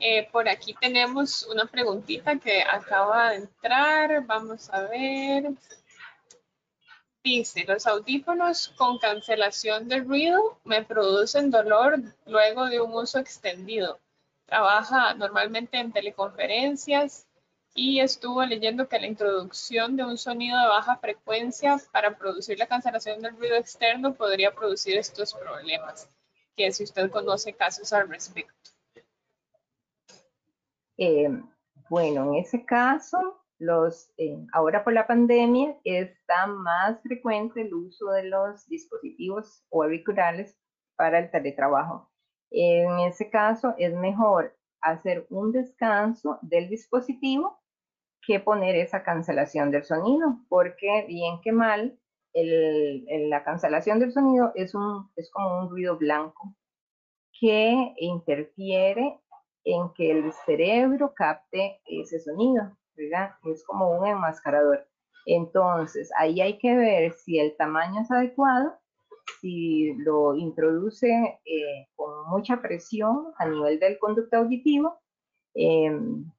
Eh, 0.00 0.28
por 0.32 0.48
aquí 0.48 0.74
tenemos 0.74 1.44
una 1.44 1.66
preguntita 1.66 2.36
que 2.36 2.64
acaba 2.64 3.30
de 3.30 3.36
entrar. 3.36 4.26
Vamos 4.26 4.68
a 4.70 4.80
ver. 4.88 5.52
Dice, 7.22 7.64
los 7.68 7.86
audífonos 7.86 8.74
con 8.76 8.98
cancelación 8.98 9.86
de 9.86 10.00
ruido 10.00 10.58
me 10.64 10.82
producen 10.82 11.52
dolor 11.52 12.00
luego 12.26 12.66
de 12.66 12.80
un 12.80 12.92
uso 12.92 13.20
extendido. 13.20 14.00
Trabaja 14.46 15.14
normalmente 15.14 15.78
en 15.78 15.92
teleconferencias 15.92 17.28
y 17.74 17.98
estuvo 17.98 18.44
leyendo 18.44 18.88
que 18.88 19.00
la 19.00 19.08
introducción 19.08 19.96
de 19.96 20.04
un 20.04 20.16
sonido 20.16 20.58
de 20.60 20.68
baja 20.68 20.96
frecuencia 20.98 21.76
para 21.92 22.16
producir 22.16 22.56
la 22.56 22.68
cancelación 22.68 23.20
del 23.20 23.36
ruido 23.36 23.56
externo 23.56 24.14
podría 24.14 24.54
producir 24.54 24.96
estos 24.96 25.34
problemas, 25.34 26.08
que 26.56 26.70
si 26.70 26.84
usted 26.84 27.10
conoce 27.10 27.52
casos 27.52 27.92
al 27.92 28.08
respecto. 28.08 28.70
Eh, 30.96 31.28
bueno, 31.90 32.32
en 32.32 32.36
ese 32.36 32.64
caso, 32.64 33.42
los, 33.58 34.08
eh, 34.18 34.38
ahora 34.52 34.84
por 34.84 34.92
la 34.92 35.08
pandemia 35.08 35.76
está 35.82 36.46
más 36.46 37.02
frecuente 37.02 37.62
el 37.62 37.74
uso 37.74 38.10
de 38.10 38.22
los 38.24 38.68
dispositivos 38.68 39.64
o 39.70 39.82
auriculares 39.82 40.56
para 40.94 41.18
el 41.18 41.30
teletrabajo. 41.32 42.08
En 42.50 43.00
ese 43.00 43.30
caso 43.30 43.74
es 43.78 43.92
mejor 43.94 44.56
hacer 44.80 45.26
un 45.28 45.50
descanso 45.50 46.38
del 46.40 46.68
dispositivo 46.68 47.63
que 48.26 48.40
poner 48.40 48.76
esa 48.76 49.02
cancelación 49.02 49.70
del 49.70 49.84
sonido, 49.84 50.38
porque 50.48 51.04
bien 51.08 51.40
que 51.42 51.52
mal, 51.52 51.98
la 52.34 53.44
cancelación 53.44 54.00
del 54.00 54.12
sonido 54.12 54.52
es, 54.54 54.74
un, 54.74 55.10
es 55.16 55.30
como 55.30 55.60
un 55.60 55.70
ruido 55.70 55.96
blanco 55.96 56.54
que 57.38 57.94
interfiere 57.98 59.20
en 59.64 59.92
que 59.94 60.10
el 60.10 60.32
cerebro 60.44 61.14
capte 61.14 61.80
ese 61.86 62.20
sonido, 62.20 62.76
¿verdad? 62.96 63.30
Es 63.44 63.64
como 63.64 63.90
un 63.98 64.06
enmascarador. 64.06 64.86
Entonces, 65.26 66.10
ahí 66.18 66.40
hay 66.40 66.58
que 66.58 66.76
ver 66.76 67.12
si 67.12 67.38
el 67.38 67.56
tamaño 67.56 68.02
es 68.02 68.10
adecuado, 68.10 68.74
si 69.40 69.94
lo 69.94 70.34
introduce 70.34 71.08
eh, 71.44 71.88
con 71.96 72.28
mucha 72.28 72.60
presión 72.60 73.32
a 73.38 73.46
nivel 73.46 73.80
del 73.80 73.98
conducto 73.98 74.36
auditivo, 74.36 74.98
em, 75.54 76.30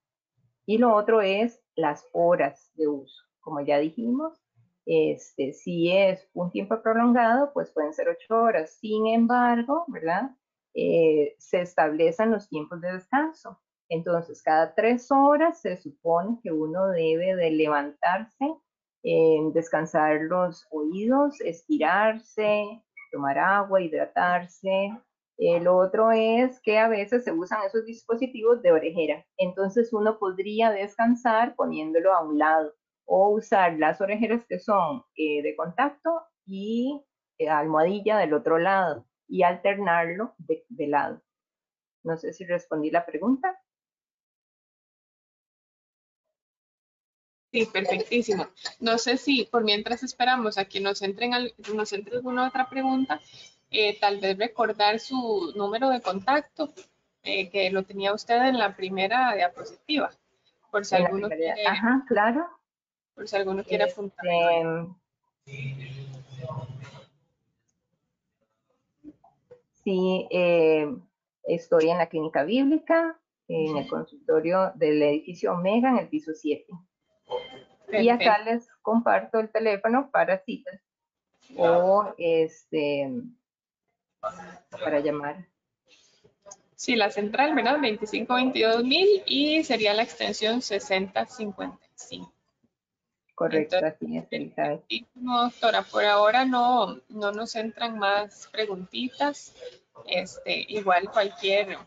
y 0.67 0.77
lo 0.77 0.93
otro 0.95 1.21
es 1.21 1.64
las 1.75 2.07
horas 2.13 2.71
de 2.75 2.87
uso. 2.87 3.23
Como 3.39 3.61
ya 3.61 3.77
dijimos, 3.79 4.41
este, 4.85 5.53
si 5.53 5.91
es 5.91 6.27
un 6.33 6.51
tiempo 6.51 6.81
prolongado, 6.81 7.51
pues 7.53 7.71
pueden 7.71 7.93
ser 7.93 8.09
ocho 8.09 8.35
horas. 8.35 8.71
Sin 8.79 9.07
embargo, 9.07 9.85
¿verdad? 9.87 10.31
Eh, 10.73 11.35
se 11.39 11.61
establecen 11.61 12.31
los 12.31 12.49
tiempos 12.49 12.81
de 12.81 12.93
descanso. 12.93 13.59
Entonces, 13.89 14.41
cada 14.41 14.73
tres 14.73 15.11
horas 15.11 15.61
se 15.61 15.77
supone 15.77 16.39
que 16.41 16.51
uno 16.51 16.87
debe 16.89 17.35
de 17.35 17.51
levantarse, 17.51 18.45
eh, 19.03 19.39
descansar 19.53 20.21
los 20.21 20.65
oídos, 20.71 21.39
estirarse, 21.41 22.83
tomar 23.11 23.37
agua, 23.37 23.81
hidratarse, 23.81 24.91
el 25.37 25.67
otro 25.67 26.11
es 26.11 26.59
que 26.61 26.77
a 26.77 26.87
veces 26.87 27.23
se 27.23 27.31
usan 27.31 27.63
esos 27.65 27.85
dispositivos 27.85 28.61
de 28.61 28.71
orejera. 28.71 29.25
Entonces 29.37 29.91
uno 29.93 30.17
podría 30.17 30.71
descansar 30.71 31.55
poniéndolo 31.55 32.13
a 32.13 32.23
un 32.23 32.37
lado 32.37 32.73
o 33.05 33.29
usar 33.29 33.77
las 33.77 34.01
orejeras 34.01 34.45
que 34.47 34.59
son 34.59 35.03
eh, 35.15 35.41
de 35.43 35.55
contacto 35.55 36.21
y 36.45 37.03
eh, 37.37 37.49
almohadilla 37.49 38.17
del 38.17 38.33
otro 38.33 38.57
lado 38.57 39.05
y 39.27 39.43
alternarlo 39.43 40.33
de, 40.37 40.65
de 40.69 40.87
lado. 40.87 41.21
No 42.03 42.17
sé 42.17 42.33
si 42.33 42.45
respondí 42.45 42.91
la 42.91 43.05
pregunta. 43.05 43.59
Sí, 47.51 47.65
perfectísimo. 47.65 48.47
No 48.81 48.97
sé 48.97 49.17
si 49.17 49.45
por 49.45 49.63
mientras 49.63 50.03
esperamos 50.03 50.57
a 50.57 50.65
que 50.65 50.81
nos 50.81 51.01
entren, 51.01 51.31
nos 51.73 51.93
entre 51.93 52.17
alguna 52.17 52.49
otra 52.49 52.69
pregunta, 52.69 53.21
eh, 53.71 53.99
tal 53.99 54.19
vez 54.19 54.37
recordar 54.37 54.99
su 54.99 55.53
número 55.55 55.89
de 55.89 56.01
contacto, 56.01 56.73
eh, 57.23 57.49
que 57.49 57.69
lo 57.71 57.83
tenía 57.83 58.13
usted 58.13 58.35
en 58.45 58.57
la 58.57 58.75
primera 58.75 59.33
diapositiva, 59.35 60.11
por 60.71 60.85
si 60.85 60.95
alguno 60.95 61.27
quiere, 61.29 61.65
Ajá, 61.65 62.05
claro. 62.07 62.47
Por 63.15 63.27
si 63.27 63.35
alguno 63.35 63.63
quiere 63.63 63.85
este, 63.85 63.93
apuntar. 63.93 64.25
sí, 69.83 70.27
eh, 70.31 70.87
estoy 71.43 71.89
en 71.89 71.97
la 71.97 72.07
clínica 72.07 72.43
bíblica, 72.43 73.19
en 73.47 73.77
el 73.77 73.87
consultorio 73.87 74.71
del 74.75 75.01
edificio 75.01 75.53
Omega, 75.53 75.89
en 75.89 75.99
el 75.99 76.09
piso 76.09 76.33
7. 76.33 76.65
Y 77.91 78.09
acá 78.09 78.39
les 78.39 78.67
comparto 78.81 79.39
el 79.39 79.49
teléfono 79.49 80.09
para 80.11 80.39
citas 80.39 80.81
o 81.55 82.13
este 82.17 83.11
para 84.71 84.99
llamar. 84.99 85.47
Sí, 86.75 86.95
la 86.95 87.09
central, 87.09 87.55
¿verdad? 87.55 87.77
2522.000 87.77 89.23
y 89.25 89.63
sería 89.63 89.93
la 89.93 90.03
extensión 90.03 90.61
6055. 90.61 92.31
Correcto, 93.33 93.77
así 93.83 94.17
es, 94.17 95.05
doctora, 95.13 95.81
por 95.81 96.05
ahora 96.05 96.45
no, 96.45 97.01
no 97.09 97.31
nos 97.33 97.55
entran 97.55 97.99
más 97.99 98.47
preguntitas. 98.51 99.53
Este, 100.07 100.65
igual 100.69 101.09
cualquier, 101.11 101.77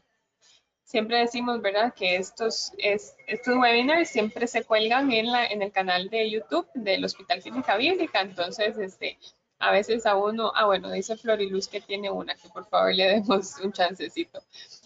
siempre 0.85 1.19
decimos, 1.19 1.61
¿verdad? 1.63 1.95
Que 1.95 2.17
estos, 2.17 2.73
es, 2.79 3.15
estos 3.27 3.57
webinars 3.57 4.09
siempre 4.09 4.47
se 4.47 4.65
cuelgan 4.65 5.13
en, 5.13 5.33
la, 5.33 5.47
en 5.47 5.63
el 5.63 5.73
canal 5.73 6.09
de 6.11 6.31
YouTube 6.31 6.67
del 6.75 7.05
Hospital 7.05 7.41
Clínica 7.43 7.77
Bíblica. 7.77 8.21
Entonces, 8.21 8.77
este, 8.79 9.19
a 9.59 9.73
veces 9.73 10.07
a 10.07 10.17
uno, 10.17 10.53
ah, 10.55 10.67
bueno, 10.67 10.91
dice 10.91 11.17
Floriluz 11.17 11.69
que 11.69 11.81
tiene 11.81 12.11
una, 12.11 12.35
que 12.35 12.49
por 12.49 12.67
favor 12.67 12.95
le 12.95 13.05
demos 13.07 13.59
un 13.61 13.73
chancecito. 13.73 14.41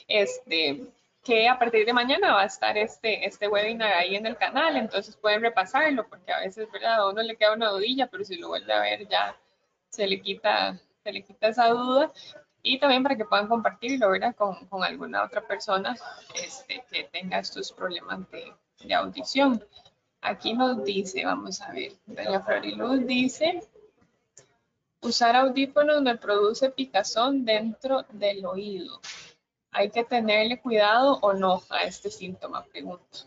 Este, 0.09 0.81
que 1.23 1.49
a 1.49 1.59
partir 1.59 1.87
de 1.87 1.93
mañana 1.93 2.35
va 2.35 2.43
a 2.43 2.47
estar 2.47 2.77
este, 2.77 3.27
este 3.27 3.49
webinar 3.49 3.93
ahí 3.93 4.17
en 4.17 4.27
el 4.27 4.37
canal, 4.37 4.77
entonces 4.77 5.17
pueden 5.17 5.43
repasarlo, 5.43 6.09
porque 6.09 6.33
a 6.33 6.41
veces, 6.41 6.71
¿verdad? 6.73 7.01
A 7.01 7.09
uno 7.09 7.23
le 7.23 7.37
queda 7.37 7.55
una 7.55 7.71
dudilla, 7.71 8.09
pero 8.09 8.25
si 8.25 8.37
lo 8.37 8.49
vuelve 8.49 8.73
a 8.73 8.81
ver 8.81 9.07
ya 9.09 9.37
se 9.89 10.07
le 10.07 10.21
quita, 10.21 10.79
se 11.05 11.13
le 11.13 11.23
quita 11.23 11.49
esa 11.49 11.69
duda 11.69 12.11
y 12.63 12.79
también 12.79 13.03
para 13.03 13.17
que 13.17 13.25
puedan 13.25 13.49
compartirlo, 13.49 14.11
¿verdad? 14.11 14.35
Con, 14.35 14.67
con 14.67 14.83
alguna 14.83 15.25
otra 15.25 15.47
persona 15.47 15.97
este, 16.43 16.85
que 16.91 17.05
tenga 17.05 17.39
estos 17.39 17.73
problemas 17.73 18.31
de, 18.31 18.53
de, 18.85 18.95
audición. 18.95 19.65
Aquí 20.21 20.55
nos 20.55 20.85
dice, 20.85 21.25
vamos 21.25 21.61
a 21.61 21.73
ver, 21.73 21.93
doña 22.07 22.41
Floriluz 22.41 23.07
dice, 23.07 23.63
usar 25.03 25.37
audífonos 25.37 26.01
me 26.03 26.17
produce 26.17 26.71
picazón 26.71 27.45
dentro 27.45 28.03
del 28.13 28.47
oído. 28.47 29.01
¿Hay 29.73 29.91
que 29.91 30.05
tenerle 30.05 30.61
cuidado 30.61 31.19
o 31.23 31.33
no 31.33 31.61
a 31.71 31.85
este 31.85 32.11
síntoma? 32.11 32.65
Pregunto. 32.67 33.19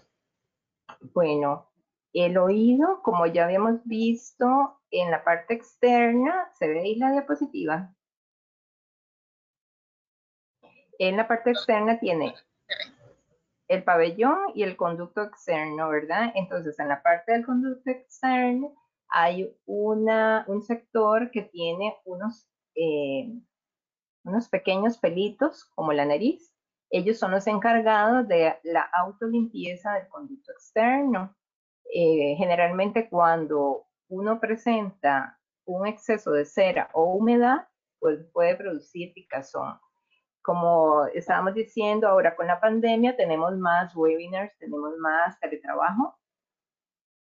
Bueno, 1.14 1.70
el 2.14 2.38
oído, 2.38 3.02
como 3.04 3.26
ya 3.26 3.46
habíamos 3.46 3.84
visto 3.84 4.80
en 4.92 5.12
la 5.12 5.24
parte 5.24 5.54
externa, 5.54 6.50
se 6.58 6.68
ve 6.68 6.80
ahí 6.80 6.96
la 6.96 7.12
diapositiva, 7.12 7.94
en 10.98 11.18
la 11.18 11.28
parte 11.28 11.52
externa 11.52 12.00
tiene 12.00 12.36
el 13.68 13.84
pabellón 13.84 14.38
y 14.54 14.64
el 14.64 14.78
conducto 14.78 15.24
externo, 15.24 15.90
¿verdad? 15.90 16.32
Entonces, 16.36 16.80
en 16.80 16.88
la 16.88 17.02
parte 17.02 17.34
del 17.34 17.46
conducto 17.46 17.90
externo 17.90 18.74
hay 19.18 19.58
una, 19.66 20.44
un 20.50 20.62
sector 20.62 21.32
que 21.32 21.44
tiene 21.44 21.96
unos, 22.04 22.50
eh, 22.76 23.32
unos 24.26 24.50
pequeños 24.50 24.98
pelitos, 24.98 25.64
como 25.74 25.94
la 25.94 26.04
nariz. 26.04 26.54
Ellos 26.90 27.18
son 27.18 27.32
los 27.32 27.48
encargados 27.48 28.28
de 28.28 28.58
la 28.64 28.82
autolimpieza 28.82 29.94
del 29.94 30.10
conducto 30.10 30.52
externo. 30.52 31.34
Eh, 31.94 32.36
generalmente 32.38 33.10
cuando 33.10 33.86
uno 34.10 34.42
presenta 34.42 35.40
un 35.64 35.88
exceso 35.88 36.32
de 36.32 36.44
cera 36.44 36.90
o 36.92 37.14
humedad, 37.14 37.70
pues 38.00 38.20
puede 38.34 38.58
producir 38.58 39.14
picazón 39.14 39.80
como 40.42 41.08
estábamos 41.08 41.56
diciendo, 41.56 42.08
ahora 42.08 42.36
con 42.36 42.46
la 42.46 42.60
pandemia 42.60 43.18
tenemos 43.18 43.58
más 43.58 43.96
webinars, 43.96 44.56
tenemos 44.60 44.96
más 45.00 45.40
teletrabajo 45.40 46.20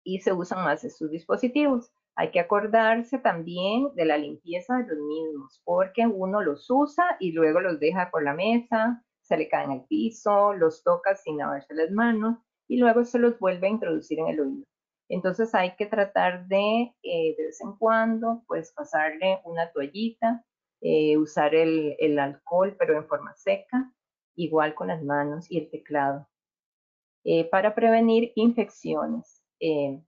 y 0.05 0.21
se 0.21 0.31
usan 0.31 0.63
más 0.63 0.85
estos 0.85 1.11
dispositivos. 1.11 1.91
Hay 2.15 2.31
que 2.31 2.39
acordarse 2.39 3.17
también 3.17 3.89
de 3.95 4.05
la 4.05 4.17
limpieza 4.17 4.77
de 4.77 4.95
los 4.95 5.05
mismos, 5.05 5.61
porque 5.65 6.07
uno 6.07 6.41
los 6.41 6.69
usa 6.69 7.17
y 7.19 7.33
luego 7.33 7.59
los 7.59 7.79
deja 7.79 8.09
por 8.09 8.23
la 8.23 8.33
mesa, 8.33 9.03
se 9.21 9.35
le 9.35 9.49
cae 9.49 9.65
en 9.65 9.71
el 9.71 9.83
piso, 9.89 10.53
los 10.53 10.83
toca 10.83 11.15
sin 11.15 11.37
lavarse 11.37 11.73
las 11.73 11.91
manos 11.91 12.37
y 12.69 12.77
luego 12.77 13.03
se 13.03 13.19
los 13.19 13.37
vuelve 13.39 13.67
a 13.67 13.71
introducir 13.71 14.19
en 14.19 14.27
el 14.27 14.39
oído. 14.39 14.63
Entonces 15.09 15.53
hay 15.53 15.75
que 15.75 15.87
tratar 15.87 16.47
de, 16.47 16.93
eh, 17.03 17.35
de 17.37 17.45
vez 17.47 17.59
en 17.61 17.73
cuando, 17.73 18.43
pues 18.47 18.71
pasarle 18.71 19.41
una 19.43 19.71
toallita 19.71 20.45
eh, 20.87 21.17
usar 21.17 21.55
el, 21.55 22.19
alcohol 22.19 22.75
pero 22.77 22.95
en 22.95 23.07
forma 23.07 23.33
seca, 23.35 23.91
igual 24.35 24.75
con 24.75 24.89
las 24.89 25.01
manos 25.03 25.49
y 25.49 25.57
el 25.57 25.69
teclado, 25.71 26.27
eh, 27.23 27.49
para 27.49 27.73
prevenir 27.73 28.31
infecciones 28.35 29.44
eh, 29.65 30.01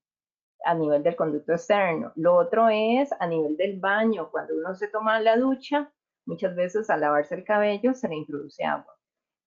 a 0.65 0.73
nivel 0.73 1.03
del 1.03 1.15
conducto 1.15 1.53
externo. 1.53 2.11
Lo 2.15 2.35
otro 2.35 2.69
es 2.69 3.09
a 3.19 3.27
nivel 3.27 3.57
del 3.57 3.79
baño, 3.79 4.29
cuando 4.31 4.55
uno 4.55 4.75
se 4.75 4.87
toma 4.87 5.19
la 5.19 5.37
ducha, 5.37 5.91
muchas 6.25 6.55
veces 6.55 6.89
al 6.89 7.01
lavarse 7.01 7.35
el 7.35 7.43
cabello 7.43 7.93
se 7.93 8.07
le 8.07 8.15
introduce 8.15 8.63
agua. 8.63 8.93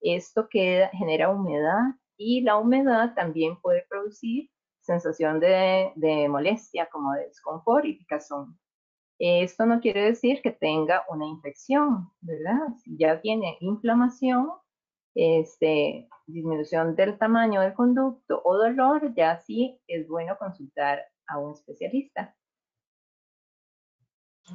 Esto 0.00 0.48
queda, 0.48 0.88
genera 0.88 1.30
humedad 1.30 1.94
y 2.16 2.42
la 2.42 2.56
humedad 2.56 3.14
también 3.14 3.60
puede 3.60 3.84
producir 3.88 4.50
sensación 4.80 5.40
de, 5.40 6.26
molestia 6.28 6.88
como 6.90 7.12
de 7.12 7.26
desconfort 7.26 7.84
y 7.84 7.94
picazón. 7.94 8.58
Esto 9.18 9.66
no 9.66 9.80
quiere 9.80 10.04
decir 10.04 10.40
que 10.42 10.50
tenga 10.50 11.04
una 11.10 11.26
infección, 11.26 12.10
¿verdad? 12.22 12.74
Si 12.82 12.96
ya 12.96 13.20
tiene 13.20 13.58
inflamación, 13.60 14.50
este, 15.14 16.08
disminución 16.26 16.94
del 16.96 17.18
tamaño 17.18 17.60
del 17.60 17.74
conducto 17.74 18.40
o 18.44 18.56
dolor, 18.56 19.14
ya 19.14 19.40
sí 19.40 19.80
es 19.86 20.08
bueno 20.08 20.36
consultar 20.38 21.04
a 21.26 21.38
un 21.38 21.52
especialista. 21.52 22.34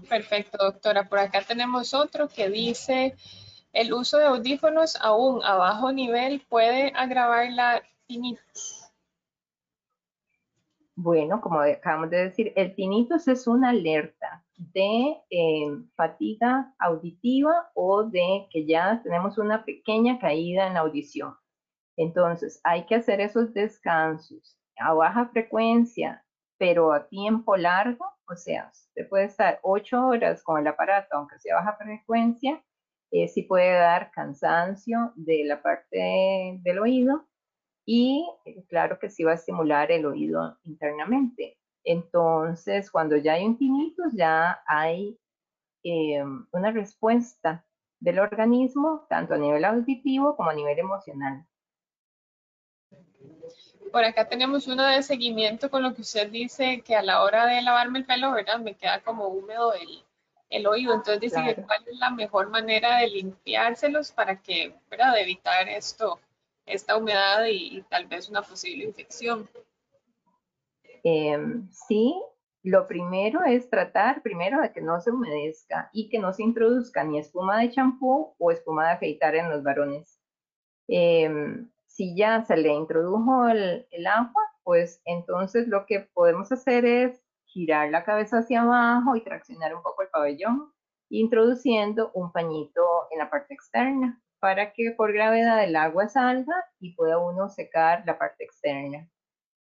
Perfecto, 0.10 0.58
doctora. 0.58 1.08
Por 1.08 1.20
acá 1.20 1.42
tenemos 1.42 1.94
otro 1.94 2.28
que 2.28 2.50
dice, 2.50 3.16
el 3.72 3.94
uso 3.94 4.18
de 4.18 4.26
audífonos 4.26 4.98
aún 5.02 5.44
a 5.44 5.56
bajo 5.56 5.92
nivel 5.92 6.42
puede 6.50 6.92
agravar 6.96 7.52
la 7.52 7.82
tinnitus. 8.08 8.85
Bueno, 10.98 11.42
como 11.42 11.60
acabamos 11.60 12.10
de 12.10 12.26
decir, 12.26 12.54
el 12.56 12.74
tinnitus 12.74 13.28
es 13.28 13.48
una 13.48 13.70
alerta 13.72 14.46
de 14.58 15.18
eh, 15.30 15.68
fatiga 15.96 16.74
auditiva 16.80 17.70
o 17.74 18.04
de 18.06 18.48
que 18.50 18.66
ya 18.66 19.02
tenemos 19.04 19.38
una 19.38 19.66
pequeña 19.66 20.20
caída 20.20 20.68
en 20.68 20.76
la 20.76 20.82
audición. 20.82 21.36
Entonces, 21.98 22.62
hay 22.64 22.86
que 22.86 22.96
hacer 22.96 23.20
esos 23.20 23.54
descansos 23.54 24.58
a 24.78 24.94
baja 24.94 25.28
frecuencia, 25.30 26.26
pero 26.58 26.94
a 26.94 27.08
tiempo 27.10 27.58
largo, 27.58 28.06
o 28.30 28.36
sea, 28.36 28.70
usted 28.72 29.10
puede 29.10 29.26
estar 29.26 29.60
ocho 29.64 30.08
horas 30.08 30.44
con 30.44 30.60
el 30.60 30.68
aparato, 30.68 31.18
aunque 31.18 31.40
sea 31.40 31.56
baja 31.56 31.78
frecuencia, 31.78 32.64
eh, 33.12 33.28
sí 33.28 33.44
puede 33.44 33.74
dar 33.74 34.12
cansancio 34.12 35.12
de 35.16 35.44
la 35.46 35.62
parte 35.62 36.60
del 36.64 36.80
oído 36.80 37.26
y 37.86 38.28
eh, 38.46 38.64
claro 38.68 38.98
que 39.00 39.10
sí 39.10 39.24
va 39.24 39.32
a 39.32 39.36
estimular 39.36 39.92
el 39.92 40.06
oído 40.06 40.58
internamente. 40.64 41.58
Entonces, 41.84 42.90
cuando 42.90 43.16
ya 43.16 43.34
hay 43.34 43.46
un 43.46 43.58
tinnitus, 43.58 44.14
ya 44.14 44.64
hay 44.68 45.20
eh, 45.84 46.24
una 46.52 46.72
respuesta 46.72 47.64
del 48.00 48.20
organismo, 48.20 49.06
tanto 49.08 49.36
a 49.36 49.38
nivel 49.38 49.64
auditivo 49.66 50.36
como 50.36 50.50
a 50.50 50.54
nivel 50.54 50.80
emocional. 50.80 51.46
Por 53.92 54.04
acá 54.04 54.28
tenemos 54.28 54.68
uno 54.68 54.84
de 54.84 55.04
seguimiento 55.04 55.70
con 55.70 55.84
lo 55.84 55.94
que 55.94 56.02
usted 56.02 56.30
dice 56.30 56.82
que 56.82 56.96
a 56.96 57.04
la 57.04 57.22
hora 57.24 57.46
de 57.46 57.62
lavarme 57.62 58.00
el 58.00 58.06
pelo, 58.06 58.32
¿verdad? 58.32 58.60
Me 58.60 58.74
queda 58.74 59.02
como 59.02 59.28
húmedo 59.28 59.74
el, 59.74 60.04
el 60.50 60.68
oído. 60.68 60.94
Entonces 60.94 61.22
dice 61.22 61.64
cuál 61.66 61.84
es 61.88 61.98
la 62.00 62.10
mejor 62.10 62.50
manera 62.50 62.98
de 62.98 63.08
limpiárselos 63.08 64.12
para 64.12 64.42
que, 64.42 64.76
¿verdad? 64.90 65.14
De 65.14 65.22
evitar 65.22 65.70
esto, 65.70 66.20
esta 66.66 66.98
humedad 66.98 67.46
y, 67.46 67.82
tal 67.90 68.08
vez 68.08 68.30
una 68.30 68.42
posible 68.42 68.84
infección. 68.84 69.48
Em, 71.04 71.70
sí, 71.72 72.16
lo 72.64 72.88
primero 72.88 73.44
es 73.44 73.70
tratar 73.70 74.24
primero 74.24 74.60
de 74.62 74.72
que 74.72 74.82
no 74.82 75.00
se 75.00 75.12
humedezca 75.12 75.90
y 75.94 76.10
que 76.10 76.20
no 76.20 76.34
se 76.34 76.44
introduzca 76.44 77.04
ni 77.04 77.20
espuma 77.20 77.60
de 77.60 77.70
champú 77.72 78.34
o 78.38 78.52
espuma 78.52 78.88
de 78.88 78.94
afeitar 78.94 79.36
en 79.36 79.50
los 79.50 79.64
varones. 79.64 80.20
Em, 80.88 81.70
si 81.86 82.16
ya 82.16 82.44
se 82.44 82.58
le 82.58 82.70
introdujo 82.74 83.48
el, 83.48 83.88
el, 83.92 84.08
agua, 84.08 84.42
pues 84.64 85.02
entonces 85.06 85.68
lo 85.68 85.86
que 85.86 86.02
podemos 86.14 86.52
hacer 86.52 86.86
es 86.86 87.24
girar 87.46 87.90
la 87.90 88.04
cabeza 88.04 88.40
hacia 88.40 88.64
abajo 88.64 89.16
y 89.16 89.24
traccionar 89.24 89.76
un 89.76 89.84
poco 89.84 90.02
el 90.02 90.10
pabellón, 90.10 90.74
introduciendo 91.10 92.12
un 92.14 92.32
pañito 92.32 92.84
en 93.12 93.20
la 93.20 93.30
parte 93.30 93.54
externa 93.54 94.22
para 94.40 94.74
que 94.74 94.92
por 94.98 95.14
gravedad 95.14 95.64
el 95.64 95.76
agua 95.76 96.08
salga 96.08 96.54
y 96.80 96.96
pueda 96.96 97.18
uno 97.18 97.50
secar 97.50 98.04
la 98.06 98.18
parte 98.18 98.44
externa. 98.44 99.10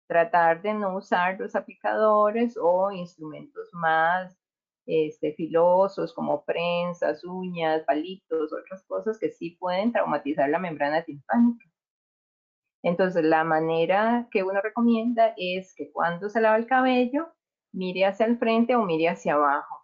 Tratar 0.07 0.61
de 0.61 0.73
no 0.73 0.95
usar 0.97 1.39
los 1.39 1.55
aplicadores 1.55 2.57
o 2.61 2.91
instrumentos 2.91 3.69
más 3.73 4.37
este, 4.85 5.33
filosos 5.33 6.13
como 6.13 6.43
prensas, 6.45 7.23
uñas, 7.23 7.83
palitos, 7.83 8.51
otras 8.53 8.83
cosas 8.85 9.19
que 9.19 9.29
sí 9.29 9.51
pueden 9.59 9.91
traumatizar 9.91 10.49
la 10.49 10.59
membrana 10.59 11.03
timpánica. 11.03 11.65
Entonces, 12.83 13.23
la 13.25 13.43
manera 13.43 14.27
que 14.31 14.43
uno 14.43 14.61
recomienda 14.61 15.33
es 15.37 15.75
que 15.75 15.91
cuando 15.91 16.29
se 16.29 16.41
lava 16.41 16.57
el 16.57 16.65
cabello, 16.65 17.33
mire 17.73 18.05
hacia 18.05 18.25
el 18.25 18.37
frente 18.39 18.75
o 18.75 18.83
mire 18.83 19.09
hacia 19.09 19.33
abajo 19.33 19.78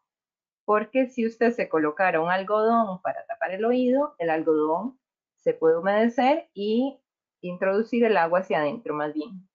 porque 0.66 1.08
si 1.08 1.26
usted 1.26 1.52
se 1.52 1.70
colocara 1.70 2.20
un 2.20 2.30
algodón 2.30 3.02
para 3.02 3.26
tapar 3.26 3.52
el 3.52 3.64
oído, 3.66 4.16
el 4.18 4.30
algodón 4.30 5.00
se 5.38 5.54
puede 5.54 5.78
humedecer 5.78 6.50
y 6.54 7.00
introducir 7.42 8.04
el 8.04 8.18
agua 8.18 8.40
hacia 8.40 8.60
adentro 8.60 8.96
más 8.96 9.14
bien. 9.14 9.48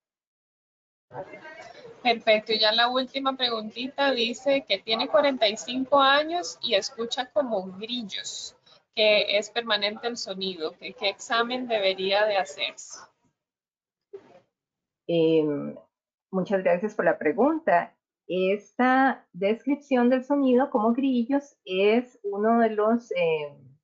Perfecto, 2.03 2.53
y 2.53 2.61
ya 2.61 2.73
la 2.73 2.89
última 2.89 3.37
preguntita 3.37 4.13
dice 4.13 4.65
que 4.67 4.79
tiene 4.79 5.09
45 5.09 6.01
años 6.01 6.59
y 6.63 6.75
escucha 6.75 7.31
como 7.31 7.63
grillos. 7.73 8.57
que 8.95 9.39
es 9.39 9.51
permanente 9.51 10.09
el 10.09 10.17
sonido? 10.17 10.73
¿Qué, 10.79 10.93
qué 10.95 11.09
examen 11.09 11.69
debería 11.69 12.27
de 12.27 12.37
hacerse? 12.37 12.99
Em, 15.07 15.77
muchas 16.31 16.63
gracias 16.63 16.95
por 16.95 17.05
la 17.05 17.17
pregunta. 17.17 17.97
Esta 18.33 19.27
descripción 19.33 20.09
del 20.09 20.23
sonido 20.23 20.71
como 20.71 20.93
grillos 20.93 21.57
es 21.65 22.17
uno 22.23 22.61
de 22.61 22.71
los, 22.71 23.11
em, 23.17 23.77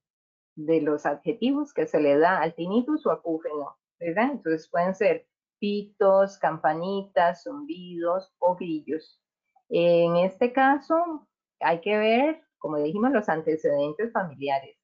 de 0.54 0.80
los 0.82 1.04
adjetivos 1.04 1.74
que 1.74 1.88
se 1.88 1.98
le 1.98 2.16
da 2.16 2.40
al 2.40 2.54
tinnitus 2.54 3.04
o 3.06 3.10
acúfeno, 3.10 3.76
¿verdad? 3.98 4.30
Entonces 4.30 4.68
pueden 4.70 4.94
ser 4.94 5.26
pitos, 5.58 6.38
campanitas, 6.38 7.42
zumbidos 7.42 8.32
o 8.38 8.54
grillos. 8.54 9.20
En 9.68 10.14
este 10.14 10.52
caso, 10.52 11.26
hay 11.58 11.80
que 11.80 11.98
ver, 11.98 12.40
como 12.58 12.76
dijimos, 12.78 13.10
los 13.10 13.28
antecedentes 13.28 14.12
familiares. 14.12 14.76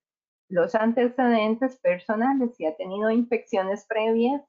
Los 0.48 0.74
antecedentes 0.74 1.78
personales, 1.78 2.56
si 2.56 2.66
ha 2.66 2.76
tenido 2.76 3.12
infecciones 3.12 3.86
previas, 3.86 4.42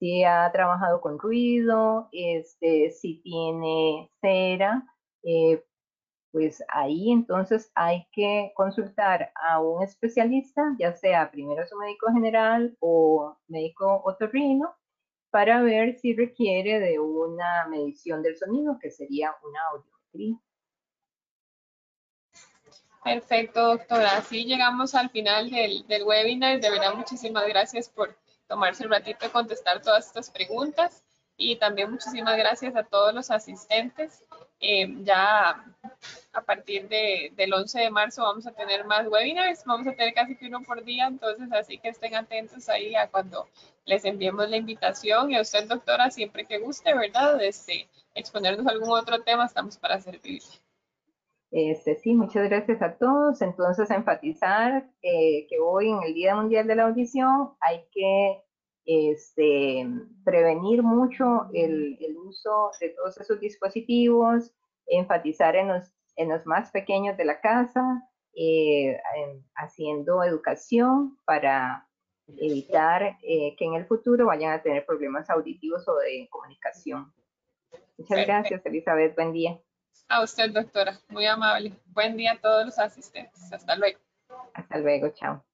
si 0.00 0.24
ha 0.24 0.50
trabajado 0.50 1.00
con 1.00 1.18
ruido, 1.18 2.08
este, 2.10 2.90
si 2.90 3.20
tiene 3.22 4.10
cera, 4.20 4.82
eh, 5.22 5.62
pues 6.32 6.64
ahí 6.68 7.12
entonces 7.12 7.70
hay 7.74 8.06
que 8.12 8.52
consultar 8.56 9.30
a 9.34 9.60
un 9.60 9.82
especialista, 9.82 10.74
ya 10.78 10.94
sea 10.94 11.30
primero 11.30 11.66
su 11.66 11.76
médico 11.76 12.10
general 12.12 12.76
o 12.80 13.36
médico 13.46 14.00
otorrino, 14.04 14.74
para 15.30 15.60
ver 15.62 15.98
si 15.98 16.14
requiere 16.16 16.80
de 16.80 16.98
una 16.98 17.66
medición 17.68 18.22
del 18.22 18.38
sonido, 18.38 18.78
que 18.80 18.90
sería 18.90 19.34
una 19.44 19.60
audiometría. 19.72 20.40
Perfecto, 23.04 23.76
doctora. 23.76 24.16
Así 24.16 24.44
llegamos 24.44 24.94
al 24.94 25.10
final 25.10 25.50
del, 25.50 25.86
del 25.86 26.04
webinar. 26.04 26.60
De 26.60 26.70
verdad, 26.70 26.94
muchísimas 26.94 27.46
gracias 27.46 27.88
por 27.88 28.14
tomarse 28.50 28.82
el 28.82 28.90
ratito 28.90 29.24
de 29.24 29.30
contestar 29.30 29.80
todas 29.80 30.08
estas 30.08 30.28
preguntas 30.28 31.04
y 31.36 31.54
también 31.56 31.88
muchísimas 31.88 32.36
gracias 32.36 32.74
a 32.74 32.82
todos 32.82 33.14
los 33.14 33.30
asistentes. 33.30 34.24
Eh, 34.58 34.92
ya 35.04 35.64
a 36.32 36.42
partir 36.42 36.88
de, 36.88 37.32
del 37.36 37.54
11 37.54 37.80
de 37.80 37.90
marzo 37.90 38.22
vamos 38.22 38.46
a 38.48 38.52
tener 38.52 38.84
más 38.84 39.06
webinars, 39.06 39.64
vamos 39.64 39.86
a 39.86 39.92
tener 39.92 40.12
casi 40.12 40.36
que 40.36 40.48
uno 40.48 40.62
por 40.62 40.84
día, 40.84 41.06
entonces 41.06 41.50
así 41.52 41.78
que 41.78 41.90
estén 41.90 42.16
atentos 42.16 42.68
ahí 42.68 42.94
a 42.96 43.08
cuando 43.08 43.48
les 43.86 44.04
enviemos 44.04 44.50
la 44.50 44.56
invitación 44.56 45.30
y 45.30 45.36
a 45.36 45.42
usted, 45.42 45.68
doctora, 45.68 46.10
siempre 46.10 46.44
que 46.44 46.58
guste, 46.58 46.92
¿verdad? 46.92 47.40
Este, 47.40 47.88
exponernos 48.14 48.66
algún 48.66 48.90
otro 48.90 49.22
tema, 49.22 49.46
estamos 49.46 49.78
para 49.78 50.00
servir. 50.00 50.42
Este, 51.50 51.96
sí, 51.96 52.14
muchas 52.14 52.48
gracias 52.48 52.80
a 52.80 52.96
todos. 52.96 53.42
Entonces, 53.42 53.90
enfatizar 53.90 54.88
eh, 55.02 55.46
que 55.48 55.58
hoy 55.58 55.90
en 55.90 56.02
el 56.02 56.14
Día 56.14 56.36
Mundial 56.36 56.66
de 56.66 56.76
la 56.76 56.84
Audición 56.84 57.52
hay 57.60 57.84
que 57.90 58.42
este, 58.84 59.86
prevenir 60.24 60.82
mucho 60.82 61.48
el, 61.52 61.98
uso 62.26 62.70
de 62.80 62.90
todos 62.90 63.18
esos 63.18 63.40
dispositivos, 63.40 64.52
enfatizar 64.86 65.56
en 65.56 65.68
los, 65.68 65.92
en 66.16 66.28
los 66.28 66.46
más 66.46 66.70
pequeños 66.70 67.16
de 67.16 67.24
la 67.24 67.40
casa, 67.40 68.08
eh, 68.34 68.96
haciendo 69.56 70.22
educación 70.22 71.18
para 71.24 71.88
evitar 72.38 73.18
eh, 73.22 73.56
que 73.56 73.64
en 73.64 73.74
el 73.74 73.86
futuro 73.86 74.26
vayan 74.26 74.52
a 74.52 74.62
tener 74.62 74.86
problemas 74.86 75.28
auditivos 75.30 75.86
o 75.88 75.96
de 75.96 76.28
comunicación. 76.30 77.12
Muchas 77.98 78.24
gracias, 78.24 78.64
Elizabeth. 78.64 79.16
Buen 79.16 79.32
día. 79.32 79.60
A 80.08 80.22
usted, 80.22 80.50
doctora. 80.50 80.98
Muy 81.08 81.26
amable. 81.26 81.72
Buen 81.86 82.16
día 82.16 82.32
a 82.32 82.40
todos 82.40 82.66
los 82.66 82.78
asistentes. 82.78 83.52
Hasta 83.52 83.76
luego. 83.76 83.98
Hasta 84.54 84.78
luego. 84.78 85.10
Chao. 85.10 85.44